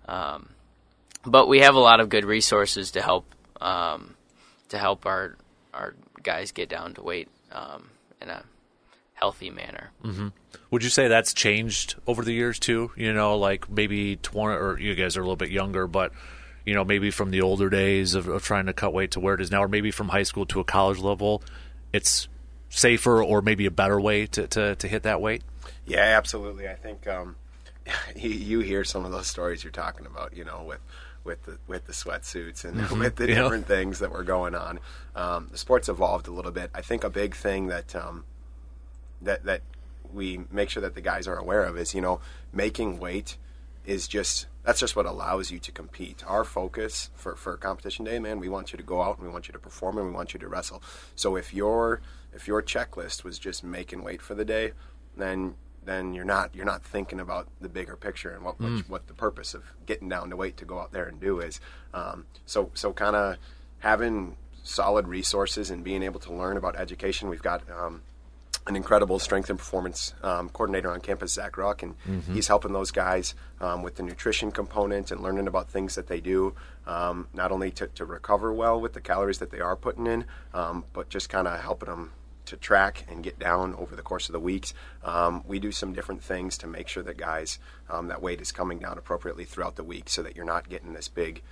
[0.07, 0.51] Um,
[1.27, 3.27] but we have a lot of good resources to help
[3.61, 4.15] um,
[4.69, 5.37] to help our
[5.73, 8.43] our guys get down to weight um, in a
[9.15, 9.91] healthy manner.
[10.03, 10.29] hmm
[10.71, 12.91] Would you say that's changed over the years too?
[12.97, 16.13] You know, like maybe twenty, or you guys are a little bit younger, but
[16.67, 19.35] you know, maybe from the older days of, of trying to cut weight to where
[19.35, 21.43] it is now, or maybe from high school to a college level,
[21.93, 22.29] it's
[22.71, 25.43] safer or maybe a better way to to, to hit that weight.
[25.87, 26.69] Yeah, absolutely.
[26.69, 27.37] I think um,
[28.17, 30.37] you, you hear some of those stories you're talking about.
[30.37, 30.81] You know, with
[31.23, 32.99] with the with the sweatsuits and Mhm.
[33.01, 33.43] with the Yeah.
[33.43, 34.81] different things that were going on.
[35.17, 36.71] Um, the sport's evolved a little bit.
[36.75, 38.25] I think a big thing that um,
[39.23, 39.61] that that
[40.13, 42.21] we make sure that the guys are aware of is you know
[42.53, 43.37] making weight
[43.87, 46.25] is just that's just what allows you to compete.
[46.27, 49.33] Our focus for, for competition day, man, we want you to go out and we
[49.33, 50.83] want you to perform and we want you to wrestle.
[51.15, 52.01] So if your
[52.33, 54.73] if your checklist was just making weight for the day,
[55.17, 55.55] then
[55.85, 58.77] then you're not you're not thinking about the bigger picture and what Mm.
[58.79, 61.41] what, what the purpose of getting down to weight to go out there and do
[61.41, 61.61] is.
[61.93, 63.37] Um, so so kind of
[63.81, 67.29] having solid resources and being able to learn about education.
[67.29, 68.01] We've got um,
[68.67, 72.33] an incredible strength and performance um, coordinator on campus, Zach Ruck, and Mhm.
[72.33, 76.21] he's helping those guys um, with the nutrition component and learning about things that they
[76.21, 76.55] do,
[76.87, 80.25] um, not only to, to recover well with the calories that they are putting in,
[80.55, 82.13] um, but just kind of helping them
[82.47, 84.75] to track and get down over the course of the weeks.
[85.03, 87.59] Um, we do some different things to make sure that guys
[87.91, 90.93] um, that weight is coming down appropriately throughout the week, so that you're not getting
[90.95, 91.43] this big,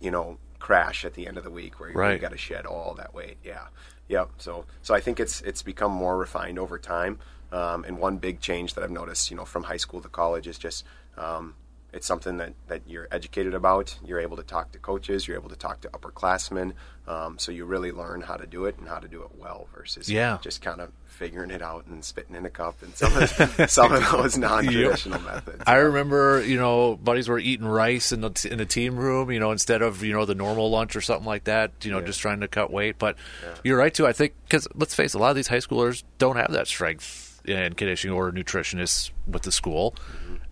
[0.00, 2.20] you know, crash at the end of the week where you Right.
[2.20, 3.36] got to shed all that weight.
[3.44, 3.66] Yeah,
[4.08, 4.30] yep.
[4.38, 7.18] So so I think it's it's become more refined over time.
[7.50, 10.46] Um, and one big change that I've noticed, you know, from high school to college
[10.46, 10.84] is just
[11.16, 11.54] um,
[11.92, 13.96] it's something that, that you're educated about.
[14.04, 15.26] You're able to talk to coaches.
[15.26, 16.72] You're able to talk to upperclassmen.
[17.06, 19.66] Um, so you really learn how to do it and how to do it well
[19.74, 20.36] versus Yeah.
[20.42, 23.30] just kind of figuring it out and spitting in a cup and some of,
[23.70, 25.62] some of those non-traditional methods.
[25.66, 29.40] I remember, you know, buddies were eating rice in the in the team room, you
[29.40, 32.20] know, instead of you know the normal lunch or something like that, you know, just
[32.20, 32.98] trying to cut weight.
[32.98, 33.16] But
[33.64, 34.06] you're right too.
[34.06, 36.66] I think because let's face it, a lot of these high schoolers don't have that
[36.68, 39.94] strength and conditioning or nutritionists with the school,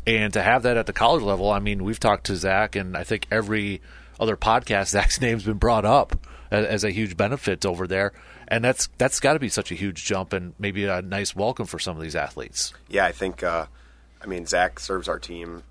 [0.07, 2.97] and to have that at the college level, I mean, we've talked to Zach, and
[2.97, 3.81] I think every
[4.21, 6.17] other podcast Zach's name's been brought up
[6.51, 8.13] as, as a huge benefit over there,
[8.49, 11.67] and that's that's got to be such a huge jump and maybe a nice welcome
[11.67, 12.73] for some of these athletes.
[12.89, 13.67] yeah, I think, uh,
[14.23, 15.63] I mean, Zach serves our team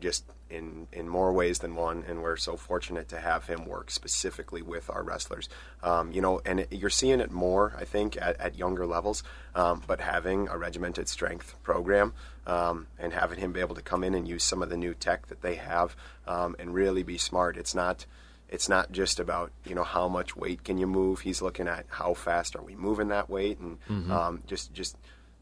[0.00, 3.90] just in in more ways than one, and we're so fortunate to have him work
[3.90, 5.48] specifically with our wrestlers.
[5.82, 9.22] Um, you know, and it, you're seeing it more, I think, at, at younger levels.
[9.54, 12.12] Um, but having a regimented strength program
[12.46, 14.94] um, and having him be able to come in and use some of the new
[14.94, 17.56] tech that they have um, and really be smart.
[17.56, 18.06] It's not
[18.48, 21.20] it's not just about you know how much weight can you move.
[21.20, 23.78] He's looking at how fast are we moving that weight, and
[24.12, 24.96] um, just just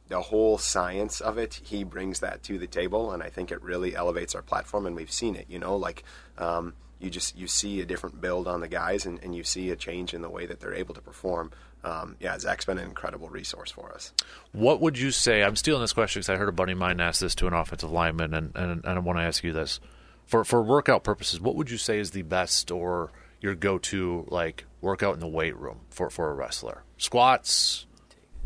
[0.09, 1.61] the whole science of it.
[1.63, 4.87] He brings that to the table, and I think it really elevates our platform.
[4.87, 5.47] And we've seen it.
[5.49, 6.05] You know, like
[6.39, 9.71] um, you just you see a different build on the guys, and, and you see
[9.71, 11.53] a change in the way that they're able to perform.
[11.85, 14.13] Um, yeah, Zach's been an incredible resource for us.
[14.53, 15.43] What would you say?
[15.43, 17.53] I'm stealing this question because I heard a buddy of mine ask this to an
[17.53, 19.81] offensive lineman, and, and, and I want to ask you this.
[20.25, 24.25] For for workout purposes, what would you say is the best or your go to
[24.29, 26.83] like workout in the weight room for, for a wrestler?
[26.97, 27.85] Squats,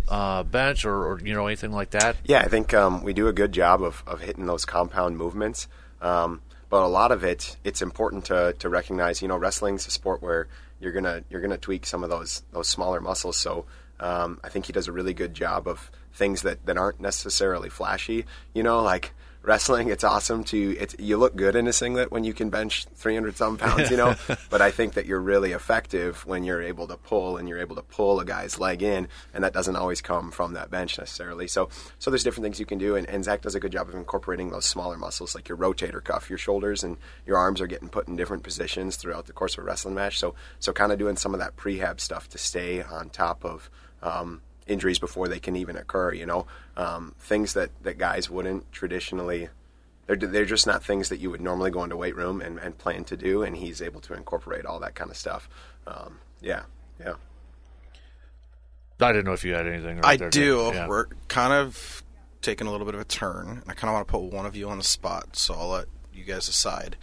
[0.08, 2.16] uh, bench, or, or you know anything like that?
[2.24, 5.68] Yeah, I think um, we do a good job of, of hitting those compound movements.
[6.00, 9.22] Um, but a lot of it, it's important to, to recognize.
[9.22, 10.48] You know, wrestling's a sport where
[10.80, 13.36] you're gonna you're gonna tweak some of those those smaller muscles.
[13.36, 13.66] So
[14.00, 17.68] um, I think he does a really good job of things that, that aren't necessarily
[17.68, 18.26] flashy.
[18.54, 19.12] You know, like
[19.42, 22.86] wrestling, it's awesome to it's you look good in a singlet when you can bench
[22.94, 23.90] 300 some pounds.
[23.90, 24.14] You know,
[24.50, 27.76] but I think that you're really effective when you're able to pull and you're able
[27.76, 31.48] to pull a guy's leg in, and that doesn't always come from that bench necessarily.
[31.48, 31.68] So
[31.98, 33.94] so there's different things you can do, and, and Zach does a good job of
[33.94, 37.88] incorporating those smaller muscles like your rotator cuff, your shoulders, and your arms are getting
[37.88, 40.18] put in different positions throughout the course of a wrestling match.
[40.18, 43.70] So so kind of doing some of that prehab stuff to stay on top of.
[44.00, 46.46] Um, injuries before they can even occur you know
[46.76, 49.48] um, things that, that guys wouldn't traditionally
[50.06, 52.78] they're, they're just not things that you would normally go into weight room and, and
[52.78, 55.48] plan to do and he's able to incorporate all that kind of stuff
[55.86, 56.62] um, yeah
[57.00, 57.14] yeah
[59.00, 59.98] I didn't know if you had anything.
[59.98, 60.70] Right I there, do.
[60.74, 60.88] Yeah.
[60.88, 62.02] We're kind of
[62.42, 64.46] taking a little bit of a turn, and I kind of want to put one
[64.46, 66.96] of you on the spot, so I'll let you guys decide.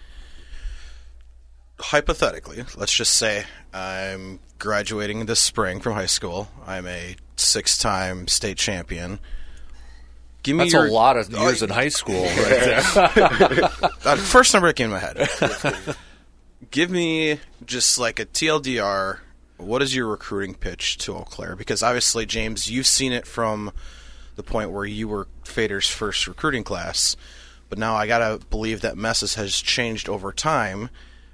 [1.79, 6.49] Hypothetically, let's just say I'm graduating this spring from high school.
[6.65, 9.19] I'm a six-time state champion.
[10.43, 14.17] Give me That's your a lot of oh, years in high school, right there.
[14.17, 15.95] first number that came to my head.
[16.69, 19.19] Give me just like a TLDR.
[19.57, 21.55] What is your recruiting pitch to Eau Claire?
[21.55, 23.71] Because obviously, James, you've seen it from
[24.35, 27.15] the point where you were Fader's first recruiting class,
[27.69, 30.89] but now I gotta believe that Messes has changed over time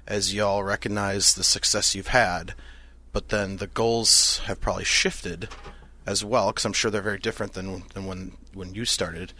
[0.06, 2.54] as y'all recognize the success you've had.
[3.12, 5.48] But then the goals have probably shifted
[6.06, 9.32] as well, because I'm sure they're very different than than when when you started.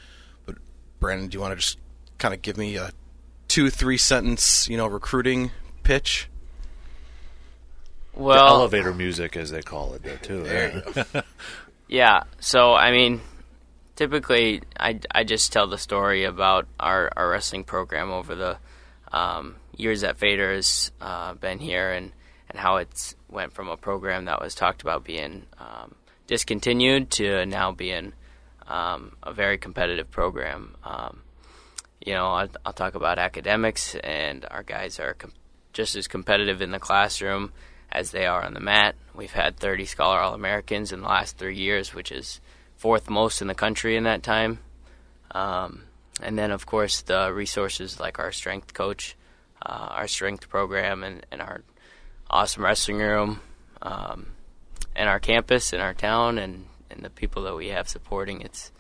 [0.46, 0.56] But
[1.00, 1.78] Brandon, do you want to just
[2.18, 2.90] kind of give me a
[3.48, 5.50] two three sentence, you know, recruiting
[5.82, 6.28] pitch?
[8.14, 10.44] The Well, elevator music, as they call it, there too.
[10.44, 11.22] yeah.
[11.88, 12.22] Yeah.
[12.40, 13.20] So I mean,
[13.96, 18.56] typically I, I just tell the story about our, our wrestling program over the
[19.12, 22.12] um, years that Fader has uh, been here and,
[22.48, 25.94] and how it's went from a program that was talked about being um,
[26.32, 28.14] discontinued to now being
[28.66, 30.74] um, a very competitive program.
[30.82, 31.20] Um,
[32.00, 35.34] you know, I'll, I'll talk about academics, and our guys are com-
[35.74, 37.52] just as competitive in the classroom
[37.90, 38.94] as they are on the mat.
[39.14, 42.40] We've had 30 Scholar All Americans in the last three years, which is
[42.78, 44.60] fourth most in the country in that time.
[45.32, 45.82] Um,
[46.22, 49.16] and then, of course, the resources like our strength coach,
[49.60, 51.60] uh, our strength program, and, and our
[52.30, 53.40] awesome wrestling room,
[53.82, 54.31] um,
[54.94, 58.40] and our campus and our town, and, and the people that we have supporting.
[58.40, 58.72] It's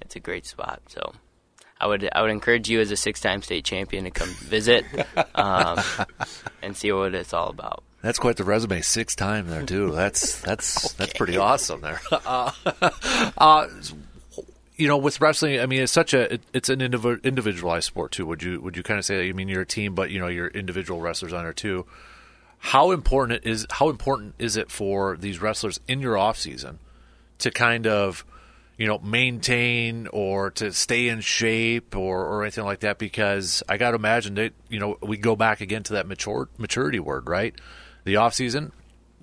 [0.00, 0.82] it's a great spot.
[0.88, 1.12] So.
[1.78, 4.86] I would I would encourage you as a six time state champion to come visit
[5.34, 5.78] um,
[6.62, 7.82] and see what it's all about.
[8.00, 8.80] That's quite the resume.
[8.80, 9.90] Six time there too.
[9.90, 12.00] That's that's that's pretty awesome there.
[12.12, 12.50] Uh,
[13.36, 13.66] uh,
[14.76, 18.12] you know, with wrestling, I mean, it's such a it, it's an indiv- individualized sport
[18.12, 18.26] too.
[18.26, 19.24] Would you would you kind of say that?
[19.24, 21.86] I mean, you're a team, but you know, you're individual wrestlers on there too.
[22.66, 26.78] How important is how important is it for these wrestlers in your off season
[27.38, 28.24] to kind of
[28.78, 32.98] you know, maintain or to stay in shape or, or anything like that?
[32.98, 36.48] Because I got to imagine that, you know, we go back again to that mature,
[36.58, 37.54] maturity word, right?
[38.04, 38.72] The off season,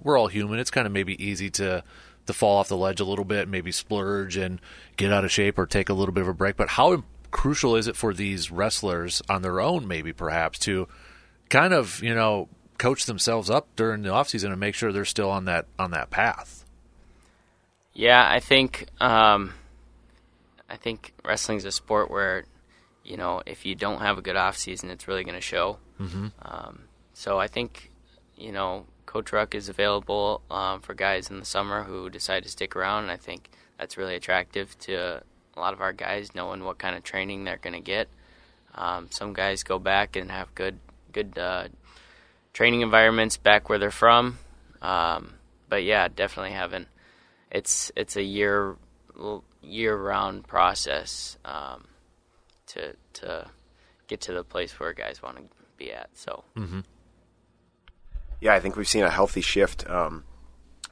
[0.02, 0.60] we're all human.
[0.60, 1.84] It's kind of maybe easy to,
[2.26, 4.60] to fall off the ledge a little bit, maybe splurge and
[4.98, 6.58] get out of shape or take a little bit of a break.
[6.58, 10.88] But how crucial is it for these wrestlers on their own, maybe perhaps, to
[11.50, 12.50] kind of, you know,
[12.84, 15.92] coach themselves up during the off season and make sure they're still on that on
[15.92, 16.66] that path?
[17.94, 19.54] Yeah, I think um,
[20.70, 22.44] I think wrestling's a sport where
[23.06, 25.78] you know if you don't have a good off season, it's really going to show.
[25.98, 26.28] Mm-hmm.
[26.42, 27.90] Um, so I think
[28.36, 32.50] you know Coach Ruck is available um, for guys in the summer who decide to
[32.50, 35.24] stick around, and I think that's really attractive to
[35.56, 38.10] a lot of our guys, knowing what kind of training they're going to get.
[38.76, 40.80] Um, some guys go back and have good
[41.14, 41.70] good uh,
[42.54, 44.38] training environments back where they're from.
[44.82, 45.34] Um,
[45.68, 46.86] but yeah, definitely having
[47.52, 48.76] it's it's a year
[49.62, 51.86] year round process um,
[52.68, 53.50] to to
[54.08, 55.44] get to the place where guys want to
[55.78, 56.10] be at.
[56.14, 56.44] So.
[56.56, 56.82] Mm-hmm.
[58.42, 59.90] Yeah, I think we've seen a healthy shift.
[59.90, 60.26] Um,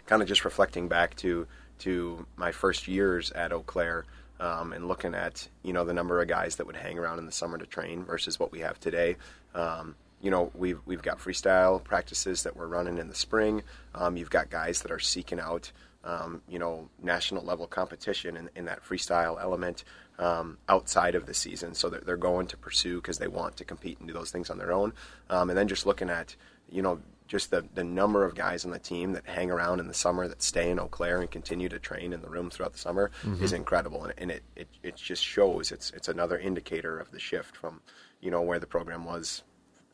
[0.05, 1.47] kind of just reflecting back to
[1.79, 4.05] to my first years at Eau Claire.
[4.39, 7.25] Um, and looking at you know the number of guys that would hang around in
[7.25, 9.17] the summer to train versus what we have today.
[9.53, 13.63] Um, you know we've we've got freestyle practices that we're running in the spring.
[13.95, 15.71] Um, you've got guys that are seeking out
[16.03, 19.83] um, you know, national level competition in, in that freestyle element
[20.19, 21.73] um, outside of the season.
[21.73, 24.49] So they're, they're going to pursue because they want to compete and do those things
[24.49, 24.93] on their own.
[25.29, 26.35] Um, and then just looking at,
[26.69, 29.87] you know, just the, the number of guys on the team that hang around in
[29.87, 32.73] the summer that stay in Eau Claire and continue to train in the room throughout
[32.73, 33.41] the summer mm-hmm.
[33.43, 34.03] is incredible.
[34.03, 37.81] And, and it, it, it just shows it's, it's another indicator of the shift from,
[38.19, 39.43] you know, where the program was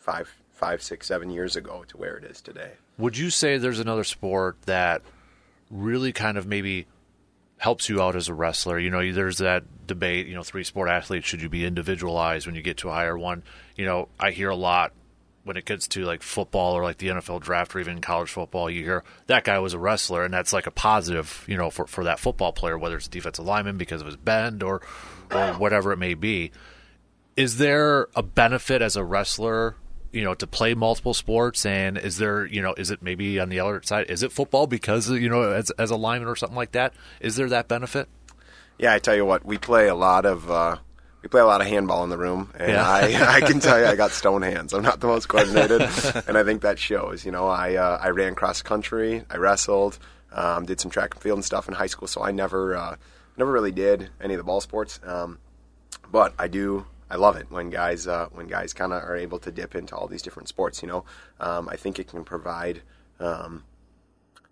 [0.08, 2.72] five, five, six, seven years ago to where it is today.
[2.98, 5.04] Would you say there's another sport that–
[5.70, 6.88] really kind of maybe
[7.58, 8.80] helps you out as a wrestler.
[8.80, 12.56] You know, there's that debate, you know, three sport athletes, should you be individualized when
[12.56, 13.44] you get to a higher one?
[13.76, 14.94] You know, I hear a lot
[15.44, 18.70] when it gets to like football or like the NFL draft or even college football,
[18.70, 21.88] you hear that guy was a wrestler and that's like a positive, you know, for,
[21.88, 24.82] for that football player, whether it's a defensive lineman because of his bend or,
[25.32, 26.52] or whatever it may be.
[27.38, 29.76] Is there a benefit as a wrestler
[30.12, 33.50] you know to play multiple sports and is there you know is it maybe on
[33.50, 36.56] the other side is it football because you know as as a lineman or something
[36.56, 36.94] like that?
[37.20, 38.08] Is there that benefit?
[38.78, 40.78] Yeah i tell you what we play a lot of uh,
[41.22, 42.88] we play a lot of handball in the room and yeah.
[42.88, 44.74] I, I can tell you i got stone hands.
[44.74, 45.82] I'm not the most coordinated
[46.28, 50.00] and i think that shows you know i uh, i ran cross country i wrestled
[50.32, 52.96] um, did some track and field and stuff in high school so i never uh,
[53.38, 55.40] never really did any of the ball sports um,
[56.12, 59.40] but i do I love it when guys uh, when guys kind of are able
[59.40, 60.82] to dip into all these different sports.
[60.82, 61.06] You know,
[61.40, 62.82] um, I think it can provide.
[63.20, 63.64] Um,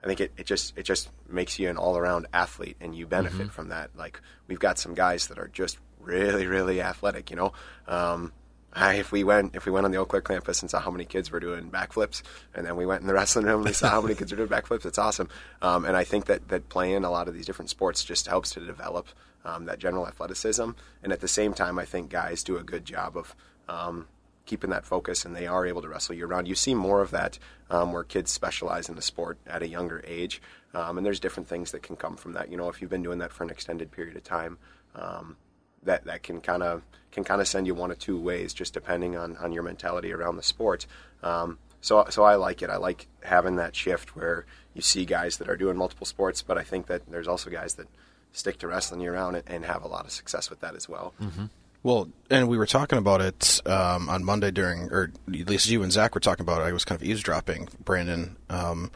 [0.04, 3.08] I think it, it just it just makes you an all around athlete, and you
[3.08, 3.50] benefit mm-hmm.
[3.50, 3.90] from that.
[3.96, 7.30] Like we've got some guys that are just really really athletic.
[7.30, 7.54] You know,
[7.88, 8.32] um,
[8.76, 10.92] I, if we went if we went on the Eau Claire campus and saw how
[10.92, 12.22] many kids were doing backflips,
[12.54, 14.38] and then we went in the wrestling room and we saw how many kids were
[14.38, 15.30] doing backflips, it's awesome.
[15.62, 18.52] Um, and I think that that playing a lot of these different sports just helps
[18.52, 19.08] to develop
[19.46, 20.72] um, that general athleticism.
[21.04, 23.36] And at the same time, I think guys do a good job of
[23.70, 24.08] um,
[24.46, 26.48] keeping that focus, and they are able to wrestle year round.
[26.48, 30.04] You see more of that um, where kids specialize in the sport at a younger
[30.06, 30.42] age,
[30.74, 32.52] um, and there's different things that can come from that.
[32.52, 34.58] You know, if you've been doing that for an extended period of time
[34.96, 35.38] um,
[35.86, 38.74] that that can kind of can kind of send you one of two ways, just
[38.74, 40.86] depending on, on your mentality around the sport.
[41.24, 42.70] Um, so so I like it.
[42.70, 46.58] I like having that shift where you see guys that are doing multiple sports, but
[46.58, 47.88] I think that there's also guys that
[48.34, 51.14] stick to wrestling year round and, have a lot of success with that as well.
[51.22, 51.46] Mm-hmm.
[51.84, 55.84] Well, and we were talking about it um, on Monday during, or at least you
[55.84, 56.66] and Zach were talking about it.
[56.66, 57.70] I was kind of eavesdropping.
[57.84, 58.92] Brandon, um,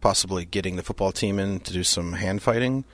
[0.00, 2.84] possibly getting the football team in to do some hand fighting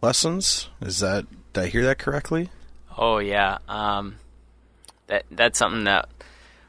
[0.00, 0.68] lessons.
[0.80, 2.50] Is that did I hear that correctly?
[2.96, 4.16] Oh yeah, um,
[5.06, 6.08] that that's something that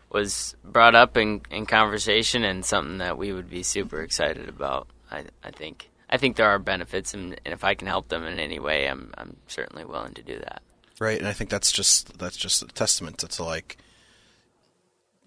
[0.09, 4.87] was brought up in, in conversation and something that we would be super excited about.
[5.11, 8.23] I, I think I think there are benefits, and, and if I can help them
[8.25, 10.61] in any way, I'm I'm certainly willing to do that.
[10.99, 13.77] Right, and I think that's just that's just a testament to, to like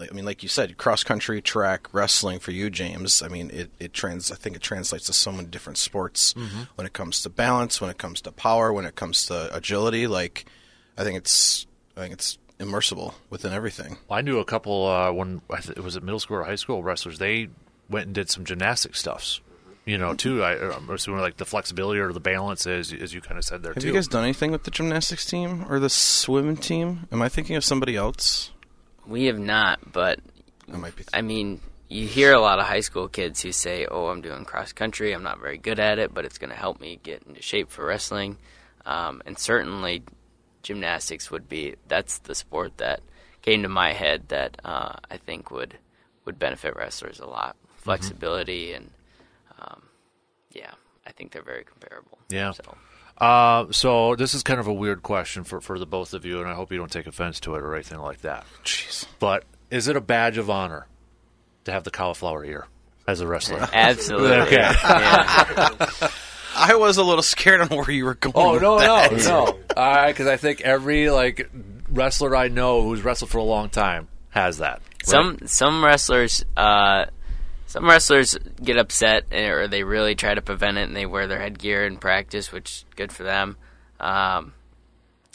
[0.00, 3.20] I mean, like you said, cross country, track, wrestling for you, James.
[3.20, 4.30] I mean, it, it trans.
[4.30, 6.62] I think it translates to so many different sports mm-hmm.
[6.76, 10.06] when it comes to balance, when it comes to power, when it comes to agility.
[10.06, 10.46] Like,
[10.98, 13.96] I think it's I think it's immersible within everything.
[14.08, 16.82] Well, I knew a couple uh, when it was at middle school or high school
[16.82, 17.18] wrestlers.
[17.18, 17.48] They
[17.88, 19.40] went and did some gymnastic stuffs.
[19.84, 20.42] You know, too.
[20.42, 23.62] I, I'm assuming like the flexibility or the balance, as as you kind of said
[23.62, 23.72] there.
[23.72, 23.88] Have too.
[23.88, 27.06] you guys done anything with the gymnastics team or the swimming team?
[27.10, 28.50] Am I thinking of somebody else?
[29.06, 30.18] We have not, but
[30.70, 31.04] I might be.
[31.14, 34.44] I mean, you hear a lot of high school kids who say, "Oh, I'm doing
[34.44, 35.14] cross country.
[35.14, 37.70] I'm not very good at it, but it's going to help me get into shape
[37.70, 38.36] for wrestling."
[38.88, 40.02] um, and certainly
[40.62, 41.76] gymnastics would be.
[41.88, 43.00] That's the sport that
[43.42, 45.78] came to my head that uh, I think would
[46.24, 47.56] would benefit wrestlers a lot.
[47.76, 48.90] Flexibility and
[49.58, 49.82] um,
[50.52, 50.72] yeah,
[51.06, 52.18] I think they're very comparable.
[52.28, 52.52] Yeah.
[52.52, 52.76] So.
[53.18, 56.40] Uh, so this is kind of a weird question for, for the both of you,
[56.40, 58.46] and I hope you don't take offense to it or anything like that.
[58.64, 59.06] Jeez.
[59.18, 60.86] But is it a badge of honor
[61.64, 62.68] to have the cauliflower ear
[63.08, 63.68] as a wrestler?
[63.72, 64.28] Absolutely.
[64.38, 66.08] Okay.
[66.54, 66.72] Yeah.
[66.72, 68.34] I was a little scared on where you were going.
[68.36, 69.12] Oh with no that.
[69.12, 69.44] no
[69.76, 70.06] no!
[70.08, 71.48] Because I think every like
[71.90, 74.80] wrestler I know who's wrestled for a long time has that.
[74.80, 75.06] right?
[75.06, 77.06] Some some wrestlers, uh,
[77.66, 81.26] some wrestlers get upset eh, or they really try to prevent it, and they wear
[81.26, 83.56] their headgear in practice, which good for them.
[84.00, 84.52] Um,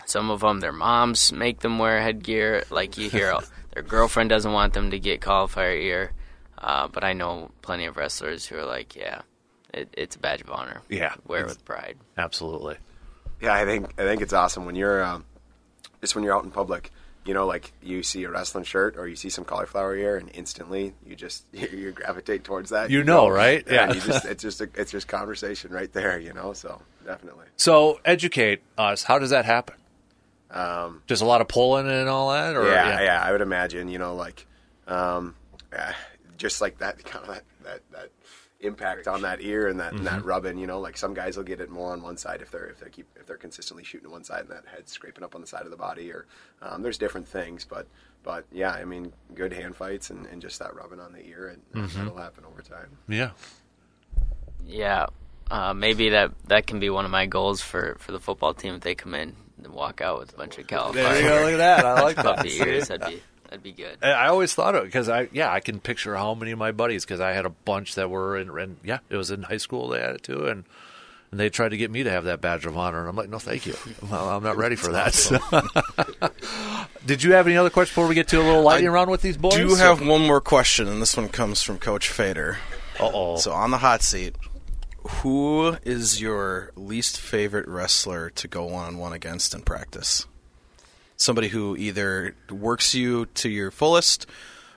[0.06, 2.64] some of them, their moms make them wear headgear.
[2.70, 3.36] Like you hear,
[3.74, 6.12] their girlfriend doesn't want them to get cauliflower ear.
[6.58, 9.22] Uh, but I know plenty of wrestlers who are like, yeah,
[9.74, 10.82] it, it's a badge of honor.
[10.90, 11.16] Yeah.
[11.28, 11.98] wear it with pride.
[12.18, 12.78] absolutely.
[13.42, 15.26] Yeah, I think I think it's awesome when you're um,
[16.02, 16.92] just when you're out in public.
[17.26, 20.30] You know, like you see a wrestling shirt or you see some cauliflower ear, and
[20.34, 22.90] instantly you just you gravitate towards that.
[22.90, 23.64] You know, right?
[23.68, 23.94] Yeah, Yeah.
[23.94, 26.20] you just it's just a, it's just conversation right there.
[26.20, 27.46] You know, so definitely.
[27.58, 29.04] So educate us.
[29.04, 29.76] How does that happen?
[30.52, 33.88] Um, Just a lot of pulling and all that, or yeah, yeah, I would imagine.
[33.88, 34.46] You know, like
[34.88, 35.36] um,
[35.72, 35.94] yeah,
[36.38, 38.10] just like that kind of that, that that
[38.64, 40.58] impact on that ear and that and that rubbing.
[40.58, 42.80] You know, like some guys will get it more on one side if they're if
[42.80, 45.42] they keep if they're consistently shooting to one side and that head scraping up on
[45.42, 46.12] the side of the body.
[46.12, 46.26] Or
[46.62, 47.88] um, there's different things, but
[48.24, 51.58] but yeah, I mean, good hand fights and, and just that rubbing on the ear,
[51.76, 52.98] and that'll happen over time.
[53.08, 53.32] yeah.
[54.66, 55.08] Yeah,
[55.52, 58.76] uh, maybe that that can be one of my goals for, for the football team
[58.76, 61.14] if they come in and walk out with a bunch of cauliflower.
[61.14, 61.44] There you go.
[61.44, 61.86] Look at that.
[61.86, 62.24] I like that.
[62.38, 62.88] puffy ears.
[62.88, 63.22] That'd be
[63.54, 64.00] that'd be good.
[64.02, 66.58] I I always thought of it because I yeah I can picture how many of
[66.60, 69.44] my buddies because I had a bunch that were in and yeah it was in
[69.44, 70.64] high school they had it too and
[71.30, 73.30] and they tried to get me to have that badge of honor and I'm like
[73.30, 73.76] no thank you
[74.10, 75.14] well, I'm not ready for that.
[77.06, 79.22] Did you have any other questions before we get to a little lightning round with
[79.22, 79.56] these boys?
[79.56, 82.58] do have one more question, and this one comes from Coach Fader.
[82.98, 83.38] Uh oh.
[83.38, 84.36] So on the hot seat,
[85.04, 90.26] who is your least favorite wrestler to go one on one against in practice?
[91.16, 94.26] Somebody who either works you to your fullest,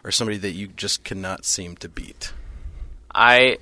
[0.05, 2.33] or somebody that you just cannot seem to beat.
[3.13, 3.59] I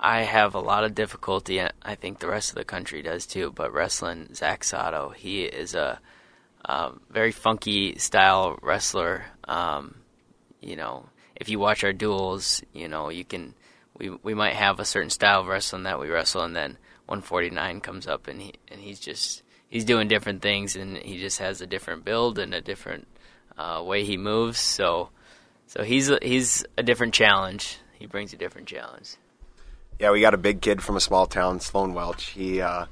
[0.00, 1.58] I have a lot of difficulty.
[1.58, 3.52] and I think the rest of the country does too.
[3.54, 6.00] But wrestling Zach Sato, he is a,
[6.64, 9.26] um very funky style wrestler.
[9.44, 9.96] Um,
[10.60, 13.54] you know, if you watch our duels, you know you can
[13.98, 17.80] we we might have a certain style of wrestling that we wrestle, and then 149
[17.80, 21.60] comes up and he and he's just he's doing different things, and he just has
[21.60, 23.06] a different build and a different
[23.58, 24.58] uh, way he moves.
[24.60, 25.10] So
[25.66, 27.78] so he's a, he's a different challenge.
[27.98, 29.16] He brings a different challenge.
[29.98, 32.26] Yeah, we got a big kid from a small town, Sloan Welch.
[32.26, 32.84] He, uh,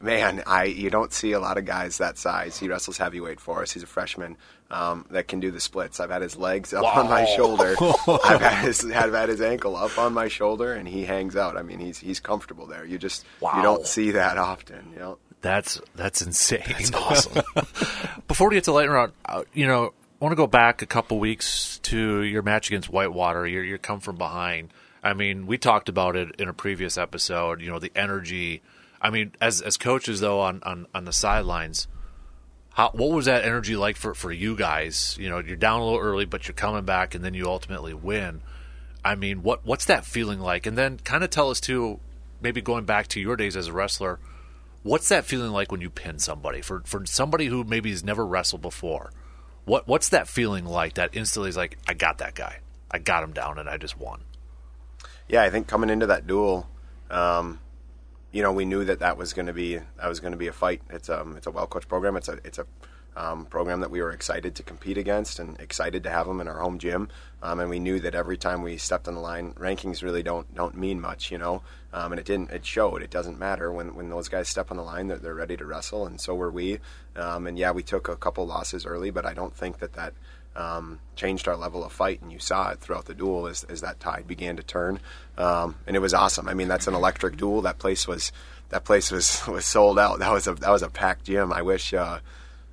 [0.00, 2.58] man, I you don't see a lot of guys that size.
[2.58, 3.72] He wrestles heavyweight for us.
[3.72, 4.36] He's a freshman
[4.70, 5.98] um, that can do the splits.
[5.98, 7.74] I've had his legs up on my shoulder.
[8.24, 11.56] I've had his I've had his ankle up on my shoulder, and he hangs out.
[11.56, 12.84] I mean, he's he's comfortable there.
[12.84, 13.56] You just Wow.
[13.56, 14.90] you don't see that often.
[14.92, 15.18] You know.
[15.42, 16.62] That's that's insane.
[16.66, 17.42] That's awesome.
[18.28, 20.86] Before we get to lightning round, uh, you know, I want to go back a
[20.86, 23.46] couple weeks to your match against Whitewater.
[23.46, 24.70] Your your come from behind.
[25.02, 27.60] I mean, we talked about it in a previous episode.
[27.60, 28.62] You know, the energy.
[29.00, 31.88] I mean, as as coaches though, on on, on the sidelines,
[32.70, 35.16] how what was that energy like for for you guys?
[35.18, 37.94] You know, you're down a little early, but you're coming back, and then you ultimately
[37.94, 38.42] win.
[39.04, 40.66] I mean, what what's that feeling like?
[40.66, 41.98] And then kind of tell us too,
[42.40, 44.20] maybe going back to your days as a wrestler
[44.82, 48.26] what's that feeling like when you pin somebody for for somebody who maybe has never
[48.26, 49.12] wrestled before
[49.64, 52.58] what what's that feeling like that instantly is like i got that guy
[52.90, 54.20] i got him down and i just won
[55.32, 56.68] yeah, I think coming into that duel,
[57.10, 57.58] um,
[58.32, 60.46] you know, we knew that that was going to be that was going to be
[60.46, 60.82] a fight.
[60.90, 62.16] It's um it's a well coached program.
[62.16, 62.66] It's a it's a
[63.16, 66.48] um, program that we were excited to compete against and excited to have them in
[66.48, 67.08] our home gym.
[67.42, 70.54] Um, and we knew that every time we stepped on the line, rankings really don't
[70.54, 71.62] don't mean much, you know.
[71.92, 72.50] Um, and it didn't.
[72.50, 73.02] It showed.
[73.02, 75.66] It doesn't matter when when those guys step on the line; they're, they're ready to
[75.66, 76.78] wrestle, and so were we.
[77.16, 80.14] Um, and yeah, we took a couple losses early, but I don't think that that
[80.54, 83.80] um, changed our level of fight, and you saw it throughout the duel as, as
[83.80, 85.00] that tide began to turn,
[85.36, 86.48] um, and it was awesome.
[86.48, 87.62] I mean, that's an electric duel.
[87.62, 88.32] That place was
[88.70, 90.18] that place was, was sold out.
[90.20, 91.52] That was a that was a packed gym.
[91.52, 92.20] I wish uh,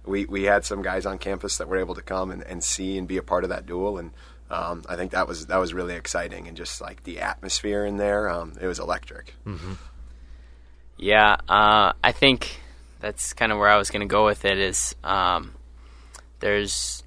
[0.05, 2.97] we we had some guys on campus that were able to come and, and see
[2.97, 4.11] and be a part of that duel, and
[4.49, 7.97] um, I think that was that was really exciting, and just like the atmosphere in
[7.97, 9.35] there, um, it was electric.
[10.97, 12.59] Yeah, uh, I think
[12.99, 14.57] that's kind of where I was going to go with it.
[14.57, 15.53] Is um,
[16.39, 17.03] there's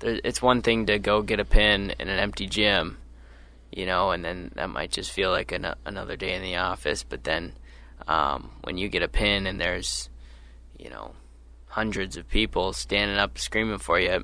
[0.00, 2.98] there, it's one thing to go get a pin in an empty gym,
[3.72, 7.02] you know, and then that might just feel like an, another day in the office.
[7.02, 7.52] But then
[8.06, 10.08] um, when you get a pin and there's,
[10.78, 11.14] you know,
[11.76, 14.20] hundreds of people standing up screaming for you,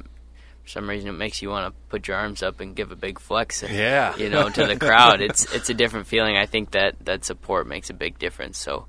[0.62, 2.96] for some reason it makes you want to put your arms up and give a
[2.96, 3.62] big flex.
[3.62, 4.16] Yeah.
[4.16, 5.20] you know, to the crowd.
[5.20, 6.36] It's it's a different feeling.
[6.38, 8.56] I think that that support makes a big difference.
[8.56, 8.86] So,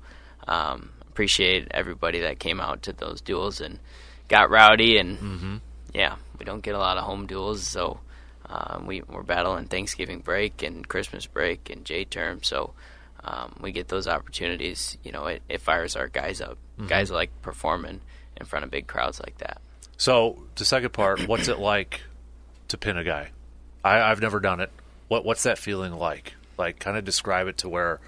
[0.48, 3.78] um, appreciate everybody that came out to those duels and
[4.28, 5.60] got rowdy and
[5.92, 8.00] yeah, we don't get a lot of home duels, so
[8.48, 12.72] um, we we're battling Thanksgiving break and Christmas break and J term, so
[13.22, 14.96] um, we get those opportunities.
[15.04, 16.56] You know, it, it fires our guys up.
[16.88, 18.00] Guys like performing
[18.36, 19.60] in front of big crowds like that.
[19.96, 22.02] So the second part, what's it like
[22.68, 23.30] to pin a guy?
[23.84, 24.70] I, I've never done it.
[25.08, 26.34] What what's that feeling like?
[26.56, 28.00] Like, kind of describe it to where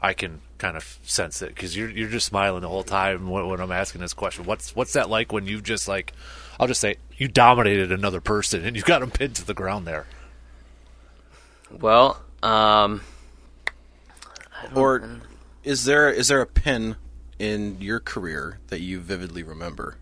[0.00, 3.48] I can kind of sense it because you're you're just smiling the whole time when,
[3.48, 4.44] when I'm asking this question.
[4.44, 6.12] What's what's that like when you've just like,
[6.60, 9.86] I'll just say you dominated another person and you got them pinned to the ground
[9.86, 10.06] there.
[11.70, 13.00] Well, um,
[14.74, 15.20] Or
[15.64, 16.96] is there is there a pin
[17.42, 19.96] in your career that you vividly remember?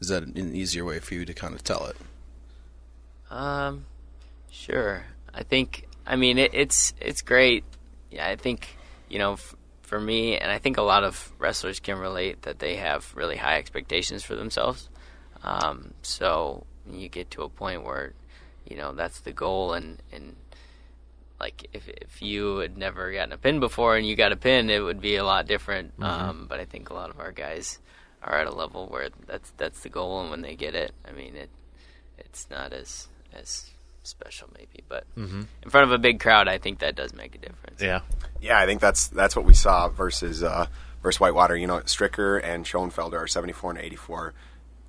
[0.00, 1.96] Is that an easier way for you to kind of tell it?
[3.30, 3.84] Um,
[4.50, 5.04] sure.
[5.34, 5.86] I think.
[6.06, 7.62] I mean, it, it's it's great.
[8.10, 8.78] Yeah, I think
[9.10, 12.58] you know, f- for me, and I think a lot of wrestlers can relate that
[12.58, 14.88] they have really high expectations for themselves.
[15.44, 18.14] Um, so you get to a point where,
[18.66, 20.36] you know, that's the goal, and and
[21.40, 24.70] like if if you had never gotten a pin before and you got a pin,
[24.70, 25.94] it would be a lot different.
[26.00, 27.78] Um, but I think a lot of our guys
[28.22, 31.12] are at a level where that's that's the goal, and when they get it, I
[31.12, 31.50] mean it
[32.18, 33.70] it's not as as
[34.02, 37.38] special maybe, but in front of a big crowd, I think that does make a
[37.38, 37.80] difference.
[37.80, 38.00] Yeah.
[38.40, 40.66] Yeah, I think that's that's what we saw versus uh,
[41.02, 41.56] versus Whitewater.
[41.56, 44.34] You know, Stricker and Schoenfelder are 74 and 84,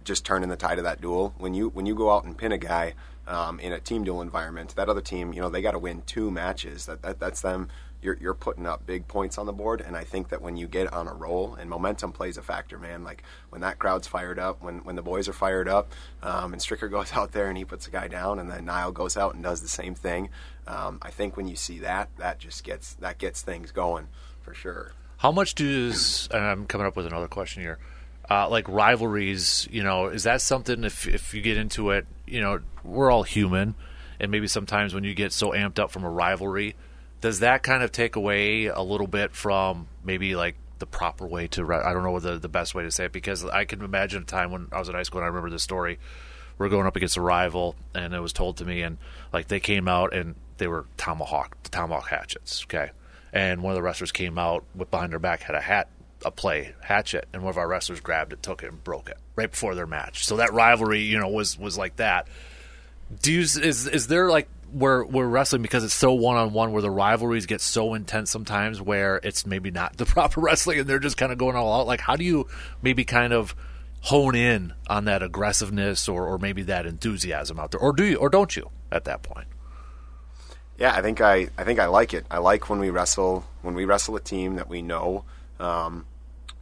[0.03, 1.33] just turning the tide of that duel.
[1.37, 2.93] When you when you go out and pin a guy
[3.27, 6.03] um, in a team duel environment, that other team, you know, they got to win
[6.05, 6.85] two matches.
[6.85, 7.69] That, that that's them.
[8.01, 10.67] You're you're putting up big points on the board, and I think that when you
[10.67, 13.03] get on a roll, and momentum plays a factor, man.
[13.03, 15.91] Like when that crowd's fired up, when when the boys are fired up,
[16.23, 18.91] um, and Stricker goes out there and he puts a guy down, and then Niall
[18.91, 20.29] goes out and does the same thing.
[20.65, 24.07] Um, I think when you see that, that just gets that gets things going
[24.41, 24.93] for sure.
[25.17, 27.77] How much does and I'm coming up with another question here.
[28.31, 32.39] Uh, like rivalries, you know, is that something if if you get into it, you
[32.39, 33.75] know, we're all human
[34.21, 36.75] and maybe sometimes when you get so amped up from a rivalry,
[37.19, 41.47] does that kind of take away a little bit from maybe like the proper way
[41.47, 44.21] to I don't know the the best way to say it because I can imagine
[44.21, 45.99] a time when I was in high school and I remember this story.
[46.57, 48.97] We're going up against a rival and it was told to me and
[49.33, 52.91] like they came out and they were tomahawk the tomahawk hatchets, okay?
[53.33, 55.89] And one of the wrestlers came out with behind their back had a hat
[56.25, 59.17] a play hatchet and one of our wrestlers grabbed it, took it and broke it
[59.35, 60.25] right before their match.
[60.25, 62.27] So that rivalry, you know, was was like that
[63.21, 63.57] do you is
[63.87, 67.45] is there like where we're wrestling because it's so one on one where the rivalries
[67.45, 71.31] get so intense sometimes where it's maybe not the proper wrestling and they're just kind
[71.31, 72.47] of going all out like how do you
[72.81, 73.55] maybe kind of
[74.03, 78.15] hone in on that aggressiveness or, or maybe that enthusiasm out there or do you
[78.15, 79.47] or don't you at that point
[80.77, 82.25] Yeah, I think I, I think I like it.
[82.31, 85.25] I like when we wrestle when we wrestle a team that we know
[85.59, 86.05] um,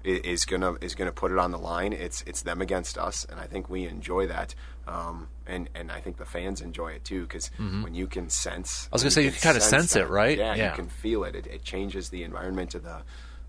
[0.04, 1.94] is gonna is gonna put it on the line.
[1.94, 4.56] It's it's them against us, and I think we enjoy that.
[4.88, 8.84] Um, and and I think the fans enjoy it too because when you can sense,
[8.86, 8.94] Mm-hmm.
[8.94, 10.38] I was gonna say, you can kinda sense it, right?
[10.38, 10.70] Yeah, Yeah.
[10.72, 11.36] you can feel it.
[11.36, 11.48] it.
[11.48, 13.02] It changes the environment of the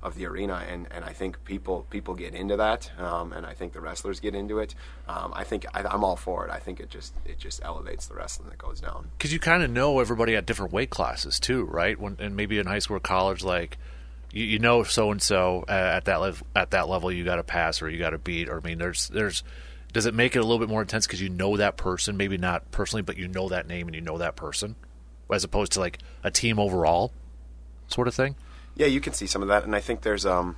[0.03, 3.53] of the arena, and, and I think people people get into that, um, and I
[3.53, 4.75] think the wrestlers get into it.
[5.07, 6.51] Um, I think I, I'm all for it.
[6.51, 9.11] I think it just it just elevates the wrestling that goes down.
[9.19, 12.01] because you kind of know everybody at different weight classes too, right?
[12.01, 13.77] When and maybe in high school or college, like
[14.33, 17.45] you, you know so and so at that level at that level you got to
[17.45, 18.49] pass or you got to beat.
[18.49, 19.43] Or I mean, there's there's
[19.93, 22.39] does it make it a little bit more intense because you know that person, maybe
[22.39, 24.77] not personally, but you know that name and you know that person,
[25.33, 27.13] as opposed to like a team overall
[27.89, 28.37] sort of thing.
[28.77, 30.57] Yeah, you can see some of that, and I think there's um,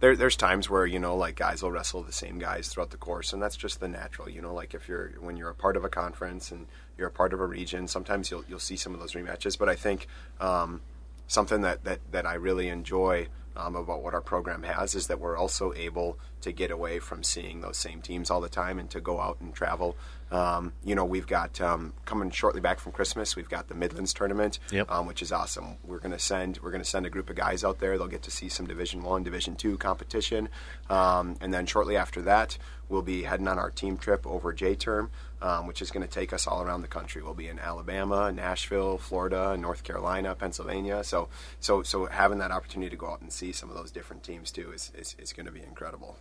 [0.00, 2.98] there there's times where you know like guys will wrestle the same guys throughout the
[2.98, 4.28] course, and that's just the natural.
[4.28, 6.66] You know, like if you're when you're a part of a conference and
[6.98, 9.58] you're a part of a region, sometimes you'll you'll see some of those rematches.
[9.58, 10.06] But I think
[10.40, 10.82] um,
[11.28, 13.28] something that that that I really enjoy.
[13.56, 17.24] Um, about what our program has is that we're also able to get away from
[17.24, 19.96] seeing those same teams all the time and to go out and travel.
[20.30, 23.34] Um, you know, we've got um, coming shortly back from Christmas.
[23.34, 24.88] We've got the Midlands tournament, Yep.
[24.92, 25.78] um, which is awesome.
[25.82, 27.98] We're going to send we're going to send a group of guys out there.
[27.98, 30.48] They'll get to see some Division One, Division Two competition,
[30.88, 32.58] um, and then shortly after that,
[32.88, 35.10] we'll be heading on our team trip over J Term,
[35.40, 37.22] um, which is going to take us all around the country.
[37.22, 41.04] We'll be in Alabama, Nashville, Florida, North Carolina, Pennsylvania.
[41.04, 41.28] So
[41.60, 44.50] so so having that opportunity to go out and see some of those different teams
[44.50, 46.16] too is is, is going to be incredible.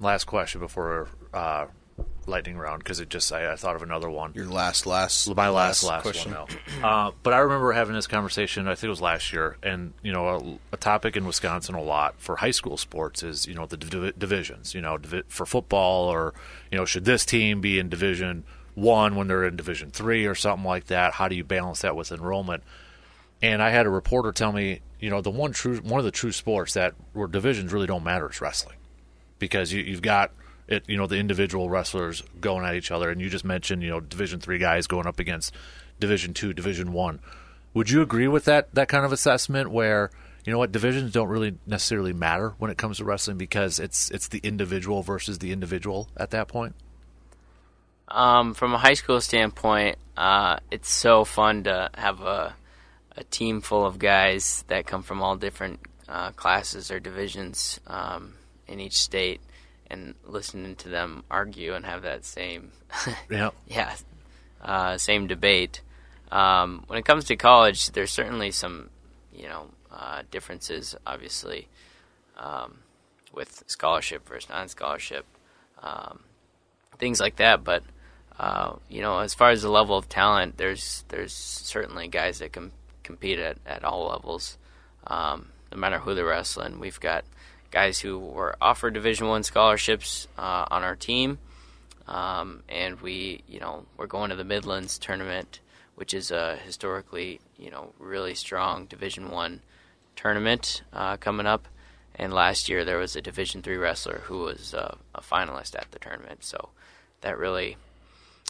[0.00, 1.66] Last question before uh,
[2.26, 4.32] lightning round because it just I, I thought of another one.
[4.34, 6.32] Your last, last, my last last question.
[6.32, 6.46] one
[6.80, 6.88] now.
[6.88, 8.68] Uh, but I remember having this conversation.
[8.68, 10.28] I think it was last year, and you know,
[10.72, 13.76] a, a topic in Wisconsin a lot for high school sports is you know the
[13.76, 14.74] div- divisions.
[14.74, 16.34] You know, divi- for football, or
[16.70, 20.34] you know, should this team be in Division One when they're in Division Three or
[20.34, 21.14] something like that?
[21.14, 22.62] How do you balance that with enrollment?
[23.42, 26.12] And I had a reporter tell me, you know, the one true one of the
[26.12, 28.76] true sports that where divisions really don't matter is wrestling,
[29.40, 30.30] because you, you've got
[30.68, 33.90] it, you know, the individual wrestlers going at each other, and you just mentioned, you
[33.90, 35.54] know, Division three guys going up against
[36.00, 37.20] Division two, Division one.
[37.74, 40.10] Would you agree with that that kind of assessment where?
[40.44, 40.72] You know what?
[40.72, 45.02] Divisions don't really necessarily matter when it comes to wrestling because it's it's the individual
[45.02, 46.74] versus the individual at that point.
[48.08, 52.54] Um, from a high school standpoint, uh, it's so fun to have a
[53.16, 58.34] a team full of guys that come from all different uh, classes or divisions um,
[58.66, 59.40] in each state,
[59.92, 62.72] and listening to them argue and have that same
[63.30, 63.50] Yeah.
[63.68, 63.94] yeah
[64.62, 65.80] uh, same debate.
[66.30, 68.90] Um, when it comes to college, there's certainly some
[69.34, 71.68] you know uh, differences, obviously,
[72.38, 72.78] um,
[73.34, 75.26] with scholarship versus non-scholarship,
[75.82, 76.20] um,
[76.98, 77.64] things like that.
[77.64, 77.82] But
[78.38, 82.52] uh, you know, as far as the level of talent, there's there's certainly guys that
[82.52, 82.72] can
[83.02, 84.56] compete at, at all levels,
[85.06, 86.78] um, no matter who they're wrestling.
[86.78, 87.24] We've got
[87.72, 91.38] guys who were offered Division One scholarships uh, on our team,
[92.06, 95.58] um, and we, you know, we're going to the Midlands tournament,
[95.96, 99.60] which is a historically, you know, really strong Division One
[100.14, 101.66] tournament uh, coming up.
[102.14, 105.90] And last year there was a Division Three wrestler who was uh, a finalist at
[105.92, 106.68] the tournament, so
[107.22, 107.78] that really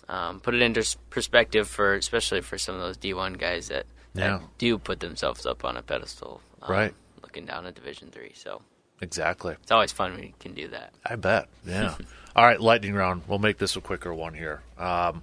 [0.09, 4.39] um, put it into perspective for, especially for some of those D1 guys that, Yeah.
[4.39, 6.95] that do put themselves up on a pedestal, um, Right.
[7.23, 8.63] Looking down at Division Three, so
[9.03, 9.55] Exactly.
[9.61, 10.93] it's always fun when you can do that.
[11.05, 11.49] I bet.
[11.67, 11.95] Yeah.
[12.35, 13.23] All right, lightning round.
[13.29, 14.63] We'll make this a quicker one here.
[14.79, 15.23] Um,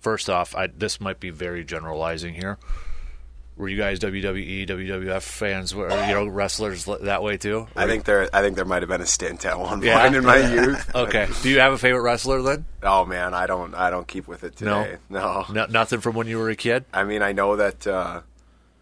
[0.00, 2.56] first off, I, this might be very generalizing here.
[3.56, 5.74] Were you guys WWE, WWF fans?
[5.74, 7.66] Were you know wrestlers that way too?
[7.76, 10.00] I think there, I think there might have been a stint at one Yeah.
[10.00, 10.94] point in my youth.
[10.94, 11.28] Okay.
[11.42, 12.64] Do you have a favorite wrestler then?
[12.82, 14.96] Oh man, I don't, I don't keep with it today.
[15.10, 16.86] No, No, nothing from when you were a kid.
[16.94, 18.20] I mean, I know that, uh,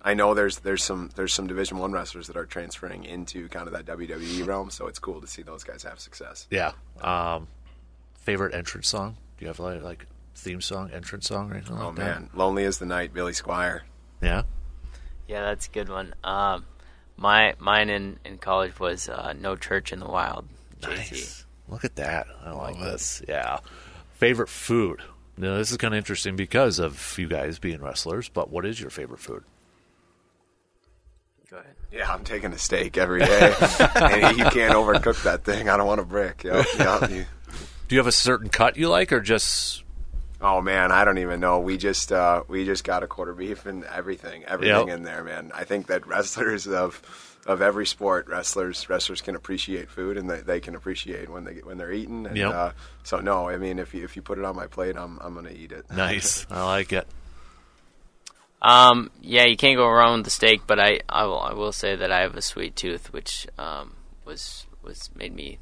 [0.02, 3.66] I know there's, there's some, there's some Division One wrestlers that are transferring into kind
[3.66, 4.70] of that WWE realm.
[4.70, 6.46] So it's cool to see those guys have success.
[6.50, 6.72] Yeah.
[7.00, 7.48] Um,
[8.14, 9.16] favorite entrance song?
[9.38, 11.96] Do you have like, like theme song, entrance song, or anything like Oh that?
[12.20, 13.80] man, Lonely Is the Night, Billy Squier.
[14.22, 14.42] Yeah.
[15.26, 16.14] Yeah, that's a good one.
[16.24, 16.64] Um,
[17.16, 20.46] my mine in, in college was uh, No Church in the Wild.
[20.80, 20.96] Jay-Z.
[20.96, 21.44] Nice.
[21.68, 22.26] Look at that.
[22.44, 23.20] I like this.
[23.28, 23.58] Yeah.
[24.14, 25.02] Favorite food?
[25.36, 28.80] Now, this is kind of interesting because of you guys being wrestlers, but what is
[28.80, 29.44] your favorite food?
[31.50, 31.74] Go ahead.
[31.90, 33.54] Yeah, I'm taking a steak every day,
[33.94, 35.68] and you can't overcook that thing.
[35.70, 36.44] I don't want a brick.
[36.44, 37.26] Yep, yep, you-
[37.88, 39.82] Do you have a certain cut you like, or just
[40.40, 41.58] Oh man, I don't even know.
[41.58, 44.96] We just uh, we just got a quarter beef and everything, everything Yep.
[44.98, 45.50] in there, man.
[45.54, 47.02] I think that wrestlers of
[47.46, 51.54] of every sport, wrestlers wrestlers can appreciate food and they, they can appreciate when they
[51.64, 52.26] when they're eating.
[52.26, 52.52] And, Yep.
[52.54, 52.70] uh,
[53.04, 55.34] so no, I mean if you if you put it on my plate, I'm I'm
[55.34, 55.86] gonna eat it.
[55.90, 56.46] nice?
[56.50, 57.08] I like it.
[58.60, 61.72] Um, yeah, you can't go wrong with the steak, but I, I will I will
[61.72, 63.94] say that I have a sweet tooth, which um,
[64.24, 65.58] was was made me,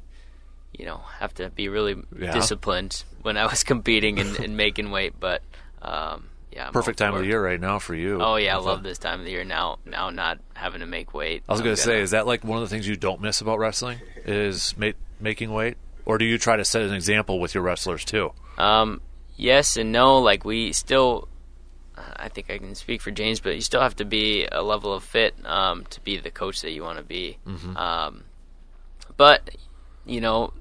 [0.73, 2.31] you know, have to be really Yeah.
[2.33, 5.13] disciplined when I was competing and, and making weight.
[5.19, 5.43] But
[5.81, 8.19] um, yeah, I'm Perfect time of the year right now for you.
[8.19, 9.77] Oh yeah, I love this time of the year now.
[9.85, 11.43] Now not having to make weight.
[11.47, 13.41] I was going to say, is that like one of the things you don't miss
[13.41, 13.99] about wrestling?
[14.25, 18.03] Is ma- making weight, or do you try to set an example with your wrestlers
[18.03, 18.31] too?
[18.57, 19.01] Um,
[19.35, 20.17] yes and no.
[20.17, 21.27] Like we still,
[22.17, 24.93] I think I can speak for James, but you still have to be a level
[24.93, 27.37] of fit um, to be the coach that you want to be.
[27.77, 28.23] Um,
[29.17, 29.49] but
[30.05, 30.53] you know,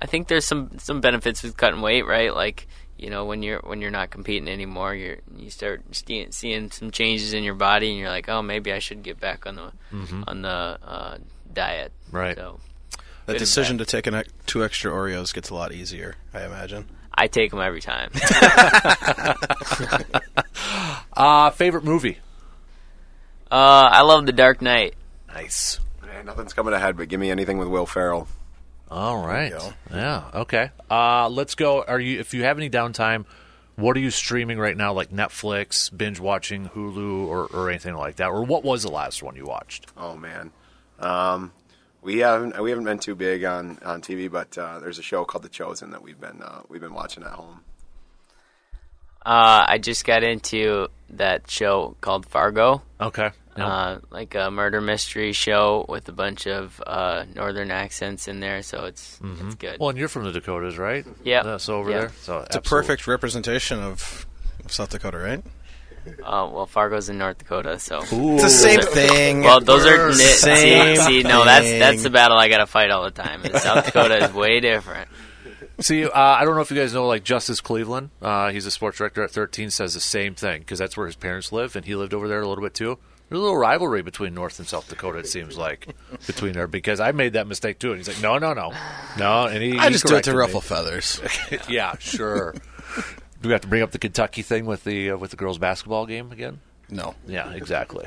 [0.00, 2.34] I think there's some some benefits with cutting weight, right?
[2.34, 2.66] Like
[2.98, 6.90] you know, when you're when you're not competing anymore, you're you start seeing, seeing some
[6.90, 9.72] changes in your body, and you're like, oh, maybe I should get back on the
[10.26, 11.18] on the uh,
[11.52, 11.92] diet.
[12.10, 12.36] Right.
[12.36, 12.60] So
[13.26, 16.86] The decision to take an, two extra Oreos gets a lot easier, I imagine.
[17.14, 18.10] I take them every time.
[21.12, 22.18] Uh, favorite movie?
[23.50, 23.54] uh,
[23.92, 24.94] I love The Dark Knight.
[25.28, 25.80] Nice.
[26.02, 28.26] Man, nothing's coming ahead, but give me anything with Will Ferrell.
[28.90, 29.52] All right.
[29.92, 30.24] Yeah.
[30.34, 30.70] Okay.
[30.90, 31.82] Uh, let's go.
[31.82, 32.20] Are you?
[32.20, 33.26] If you have any downtime,
[33.76, 34.92] what are you streaming right now?
[34.92, 38.28] Like Netflix, binge watching, Hulu, or, or anything like that?
[38.28, 39.86] Or what was the last one you watched?
[39.96, 40.50] Oh man,
[41.00, 41.52] um,
[42.02, 45.24] we haven't we haven't been too big on, on TV, but uh, there's a show
[45.24, 47.60] called The Chosen that we've been uh, we've been watching at home.
[49.24, 52.82] Uh, I just got into that show called Fargo.
[53.00, 53.30] Okay.
[53.56, 53.66] Yep.
[53.68, 58.62] uh, like a murder mystery show with a bunch of uh, northern accents in there,
[58.62, 59.76] so it's it's good.
[59.80, 61.04] Well, and you're from the Dakotas, right?
[61.24, 61.56] Yeah.
[61.58, 62.00] So over Yep.
[62.00, 64.24] there, so It's a perfect representation of,
[64.64, 65.42] of South Dakota, right?
[66.24, 67.98] Uh, well, Fargo's in North Dakota, so.
[68.02, 68.10] It's
[68.42, 69.42] the same thing.
[69.42, 72.66] Well, those are ni- see, Same see, no, that's that's the battle I got to
[72.66, 73.44] fight all the time.
[73.44, 75.08] is South Dakota is way different.
[75.80, 78.10] See, uh, I don't know if you guys know, like Justice Cleveland.
[78.20, 79.70] Uh, he's a sports director at 13.
[79.70, 82.40] Says the same thing because that's where his parents live, and he lived over there
[82.42, 82.98] a little bit too.
[83.28, 85.18] There's a little rivalry between North and South Dakota.
[85.20, 85.94] It seems like
[86.26, 88.72] between there because I made that mistake too, and he's like, no, no, no,
[89.18, 90.38] no, and he I he just do it to corrected me.
[90.40, 91.20] ruffle feathers.
[91.68, 92.54] yeah, sure.
[93.40, 95.58] Do we have to bring up the Kentucky thing with the uh, with the girls
[95.58, 96.60] basketball game again?
[96.90, 97.14] No.
[97.26, 98.06] Yeah, exactly.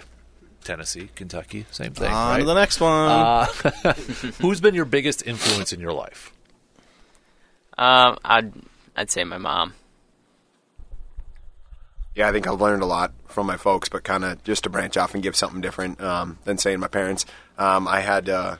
[0.64, 2.12] Tennessee, Kentucky, same thing.
[2.12, 2.40] On right?
[2.40, 3.10] to the next one.
[3.10, 3.46] Uh,
[4.42, 6.32] Who's been your biggest influence in your life?
[7.78, 8.54] Um, I'd
[8.96, 9.74] I'd say my mom.
[12.16, 14.70] Yeah, I think I've learned a lot from my folks, but kind of just to
[14.70, 17.26] branch off and give something different um, than saying my parents.
[17.58, 18.58] Um, I had uh,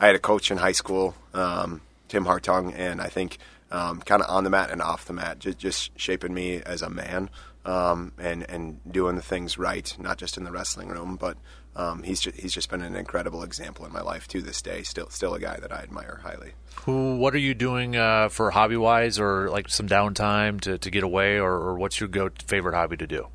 [0.00, 3.38] I had a coach in high school, um, Tim Hartung, and I think
[3.70, 6.82] um, kind of on the mat and off the mat, just, just shaping me as
[6.82, 7.30] a man
[7.64, 11.36] um, and and doing the things right, not just in the wrestling room, but
[11.76, 14.82] um, he's just, he's just been an incredible example in my life to this day.
[14.82, 16.52] Still still a guy that I admire highly.
[16.84, 17.16] Who?
[17.16, 21.02] What are you doing uh, for hobby wise, or like some downtime to, to get
[21.02, 23.26] away, or, or what's your go favorite hobby to do?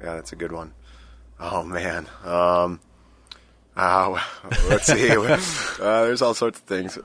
[0.00, 0.74] Yeah, that's a good one.
[1.40, 2.06] Oh man.
[2.24, 2.80] Um,
[3.76, 4.20] uh,
[4.68, 5.10] let's see.
[5.80, 6.98] uh, there's all sorts of things.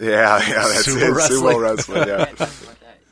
[0.00, 1.12] Yeah, yeah, that's Sumo it.
[1.12, 1.54] wrestling.
[1.56, 2.08] Sumo wrestling.
[2.40, 2.48] Yeah.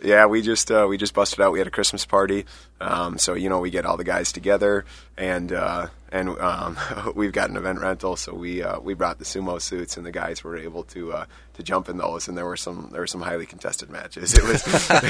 [0.01, 1.51] Yeah, we just uh, we just busted out.
[1.51, 2.47] We had a Christmas party,
[2.80, 4.84] um, so you know we get all the guys together,
[5.16, 6.78] and uh, and um,
[7.16, 8.14] we've got an event rental.
[8.14, 11.24] So we uh, we brought the sumo suits, and the guys were able to uh,
[11.55, 12.28] to jump in those.
[12.28, 14.34] And there were some there were some highly contested matches.
[14.34, 14.64] It was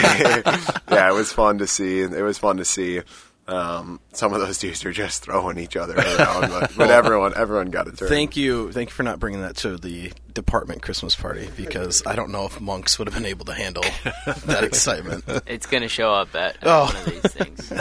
[0.90, 2.00] yeah, it was fun to see.
[2.00, 3.02] It was fun to see.
[3.48, 7.70] Um, some of those dudes are just throwing each other around, but, but everyone everyone
[7.70, 8.08] got a turn.
[8.08, 12.14] Thank you, thank you for not bringing that to the department Christmas party because I
[12.14, 13.82] don't know if monks would have been able to handle
[14.46, 15.24] that excitement.
[15.46, 16.84] It's gonna show up at, at Oh.
[16.84, 17.72] one of these things.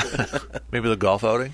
[0.71, 1.53] Maybe the golf outing.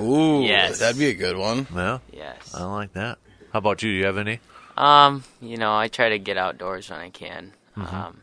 [0.00, 0.78] Ooh, Yes.
[0.80, 1.66] that'd be a good one.
[1.74, 2.54] Yeah, Yes.
[2.54, 3.18] I like that.
[3.52, 3.90] How about you?
[3.90, 4.40] Do you have any?
[4.76, 7.52] Um, you know, I try to get outdoors when I can.
[7.76, 7.94] Mm-hmm.
[7.94, 8.22] Um,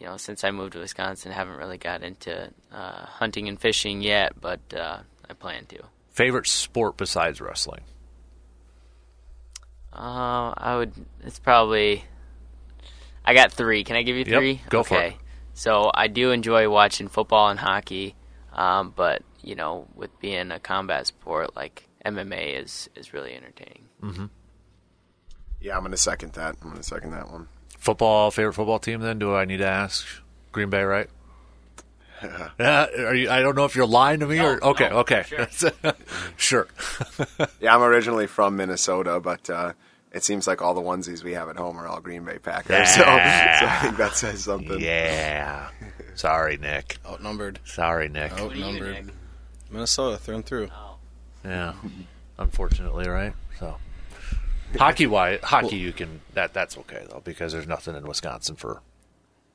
[0.00, 4.00] you know, since I moved to Wisconsin, haven't really got into uh, hunting and fishing
[4.00, 5.82] yet, but uh, I plan to.
[6.10, 7.82] Favorite sport besides wrestling?
[9.92, 10.92] Uh, I would.
[11.24, 12.04] It's probably.
[13.24, 13.84] I got three.
[13.84, 14.52] Can I give you three?
[14.52, 14.70] Yep, three?
[14.70, 15.08] go for okay.
[15.08, 15.14] it.
[15.52, 18.14] So I do enjoy watching football and hockey,
[18.54, 23.84] um, but you know, with being a combat sport, like MMA is is really entertaining.
[24.02, 24.30] Mhm.
[25.60, 26.56] Yeah, I'm gonna second that.
[26.62, 27.48] I'm gonna second that one.
[27.80, 29.00] Football favorite football team?
[29.00, 30.06] Then do I need to ask?
[30.52, 31.08] Green Bay, right?
[32.22, 33.30] Yeah, are you?
[33.30, 35.72] I don't know if you're lying to me or okay, no, okay, sure.
[36.36, 36.68] sure.
[37.60, 39.72] Yeah, I'm originally from Minnesota, but uh,
[40.12, 42.88] it seems like all the onesies we have at home are all Green Bay Packers.
[42.90, 44.78] So, so I think that says something.
[44.80, 45.70] yeah.
[46.14, 46.98] Sorry, Nick.
[47.06, 48.32] Outnumbered, Sorry, Nick.
[48.36, 48.50] Oh.
[48.52, 49.06] You, outnumbered.
[49.06, 49.14] Nick?
[49.70, 50.68] Minnesota through and through.
[51.44, 51.72] Yeah,
[52.38, 53.32] unfortunately, right?
[53.58, 53.76] So,
[54.78, 58.82] hockey wise, hockey you can that that's okay though because there's nothing in Wisconsin for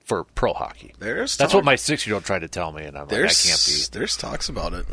[0.03, 0.93] for pro hockey.
[0.99, 3.13] There's That's talk- what my six year old tried to tell me, and I'm like,
[3.13, 3.97] I there's can't be.
[3.99, 4.85] there's talks about it.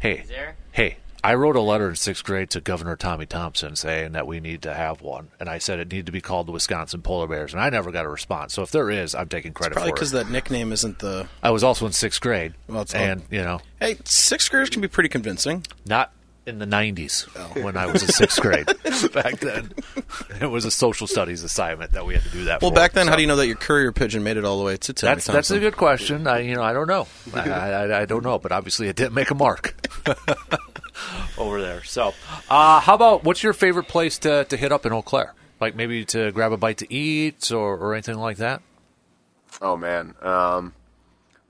[0.00, 0.56] Hey, there?
[0.72, 4.40] hey, I wrote a letter in sixth grade to Governor Tommy Thompson saying that we
[4.40, 7.26] need to have one, and I said it needed to be called the Wisconsin Polar
[7.28, 8.52] Bears, and I never got a response.
[8.54, 10.16] So if there is, I'm taking credit Probably for because it.
[10.24, 11.28] that nickname isn't the.
[11.42, 14.68] I was also in sixth grade, Well, it's all- and you know, Hey, sixth graders
[14.68, 15.64] can be pretty convincing.
[15.86, 16.12] not
[16.46, 17.62] in the 90s Oh.
[17.62, 18.66] when I was in sixth grade.
[19.12, 19.72] back then,
[20.40, 22.60] it was a social studies assignment that we had to do that.
[22.62, 22.74] Well, for.
[22.74, 24.76] back then, how do you know that your courier pigeon made it all the way
[24.76, 26.26] to Tommy That's that's a good question.
[26.26, 27.06] I you know I don't know.
[27.34, 29.74] I, I, I don't know, but obviously it didn't make a mark
[31.38, 31.82] over there.
[31.84, 32.14] So,
[32.50, 35.34] uh, how about what's your favorite place to to hit up in Eau Claire?
[35.60, 38.60] Like maybe to grab a bite to eat or, or anything like that.
[39.62, 40.14] Oh man.
[40.20, 40.74] Um,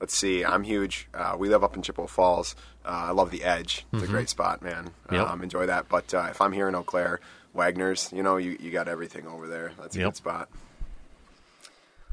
[0.05, 0.45] let's see.
[0.45, 1.07] I'm huge.
[1.15, 2.55] Uh, we live up in Chippewa Falls.
[2.85, 3.87] Uh, I love the Edge.
[3.91, 4.91] It's a great spot, man.
[5.11, 5.27] Yep.
[5.27, 5.89] Um, enjoy that.
[5.89, 7.19] But uh, if I'm here in Eau Claire,
[7.55, 9.71] Wagner's, you know, you, you got everything over there.
[9.79, 10.07] That's a Yep.
[10.09, 10.49] good spot.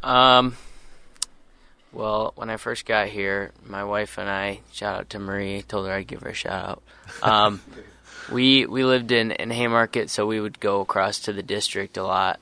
[0.03, 0.57] Um.
[1.93, 5.61] Well, when I first got here, my wife and I shout out to Marie.
[5.61, 6.80] Told her I'd give her a shout
[7.22, 7.28] out.
[7.30, 7.61] Um,
[8.32, 12.02] we we lived in in Haymarket, so we would go across to the district a
[12.05, 12.40] lot.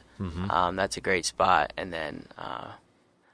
[0.50, 1.72] Um, that's a great spot.
[1.78, 2.72] And then uh,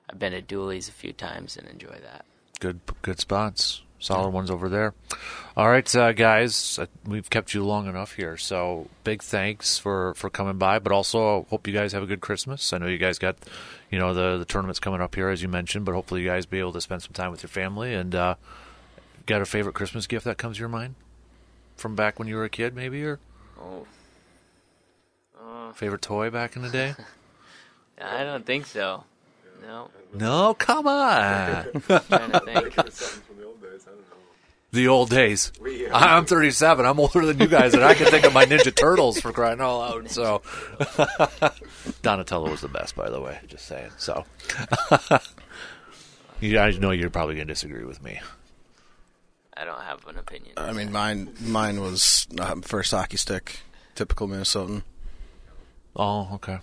[0.08, 2.24] I've been to Dooley's a few times and enjoy that.
[2.60, 3.82] Good good spots.
[3.98, 4.92] Solid ones over there.
[5.56, 8.36] All right, uh, guys, uh, we've kept you long enough here.
[8.36, 12.20] So big thanks for, for coming by, but also hope you guys have a good
[12.20, 12.74] Christmas.
[12.74, 13.36] I know you guys got,
[13.90, 16.44] you know, the the tournaments coming up here as you mentioned, but hopefully you guys
[16.44, 18.34] be able to spend some time with your family and uh,
[19.24, 20.94] got a favorite Christmas gift that comes to your mind
[21.76, 23.18] from back when you were a kid, maybe, or
[23.58, 23.86] Oh,
[25.72, 26.94] favorite toy back in the day?
[28.00, 29.04] I don't think so.
[29.62, 31.64] No, no, come on.
[31.86, 33.22] trying to think.
[34.72, 35.52] the old days.
[35.92, 36.86] I'm 37.
[36.86, 39.60] I'm older than you guys, and I can think of my Ninja Turtles for crying
[39.60, 40.10] out loud.
[40.10, 40.42] So,
[42.02, 43.38] Donatello was the best, by the way.
[43.48, 43.90] Just saying.
[43.96, 44.24] So,
[46.40, 48.20] you, I know you're probably going to disagree with me.
[49.56, 50.52] I don't have an opinion.
[50.58, 53.60] I mean, mine mine was um, first hockey stick,
[53.94, 54.82] typical Minnesotan.
[55.94, 56.58] Oh, okay.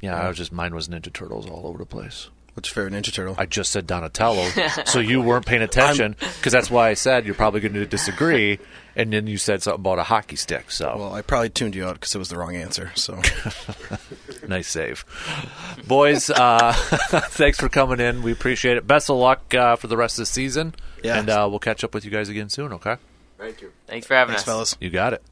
[0.00, 2.28] Yeah, I was just mine was Ninja Turtles all over the place.
[2.54, 3.36] What's your favorite Ninja Turtle?
[3.38, 4.48] I just said Donatello,
[4.84, 8.58] so you weren't paying attention because that's why I said you're probably going to disagree,
[8.96, 10.72] and then you said something about a hockey stick.
[10.72, 12.90] So well, I probably tuned you out because it was the wrong answer.
[12.96, 13.20] So
[14.48, 15.04] nice save,
[15.86, 16.30] boys.
[16.30, 16.72] Uh,
[17.30, 18.22] thanks for coming in.
[18.22, 18.86] We appreciate it.
[18.88, 21.18] Best of luck uh, for the rest of the season, Yeah.
[21.18, 22.72] and uh, we'll catch up with you guys again soon.
[22.72, 22.96] Okay,
[23.38, 23.72] Thank you.
[23.86, 24.46] Thanks for having thanks, us.
[24.46, 24.76] fellas.
[24.80, 25.22] you got it.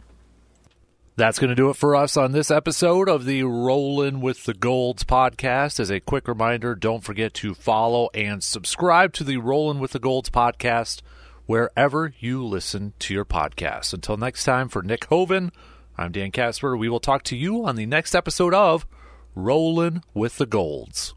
[1.19, 4.53] That's going to do it for us on this episode of the Rollin' with the
[4.53, 5.81] Golds podcast.
[5.81, 9.99] As a quick reminder, don't forget to follow and subscribe to the Rollin' with the
[9.99, 11.01] Golds podcast
[11.47, 13.95] wherever you listen to your podcast.
[13.95, 15.53] Until next time, for Nick Hoven,
[15.97, 16.77] I'm Dan Casper.
[16.77, 18.87] We will talk to you on the next episode of
[19.35, 21.16] Rollin' with the Golds.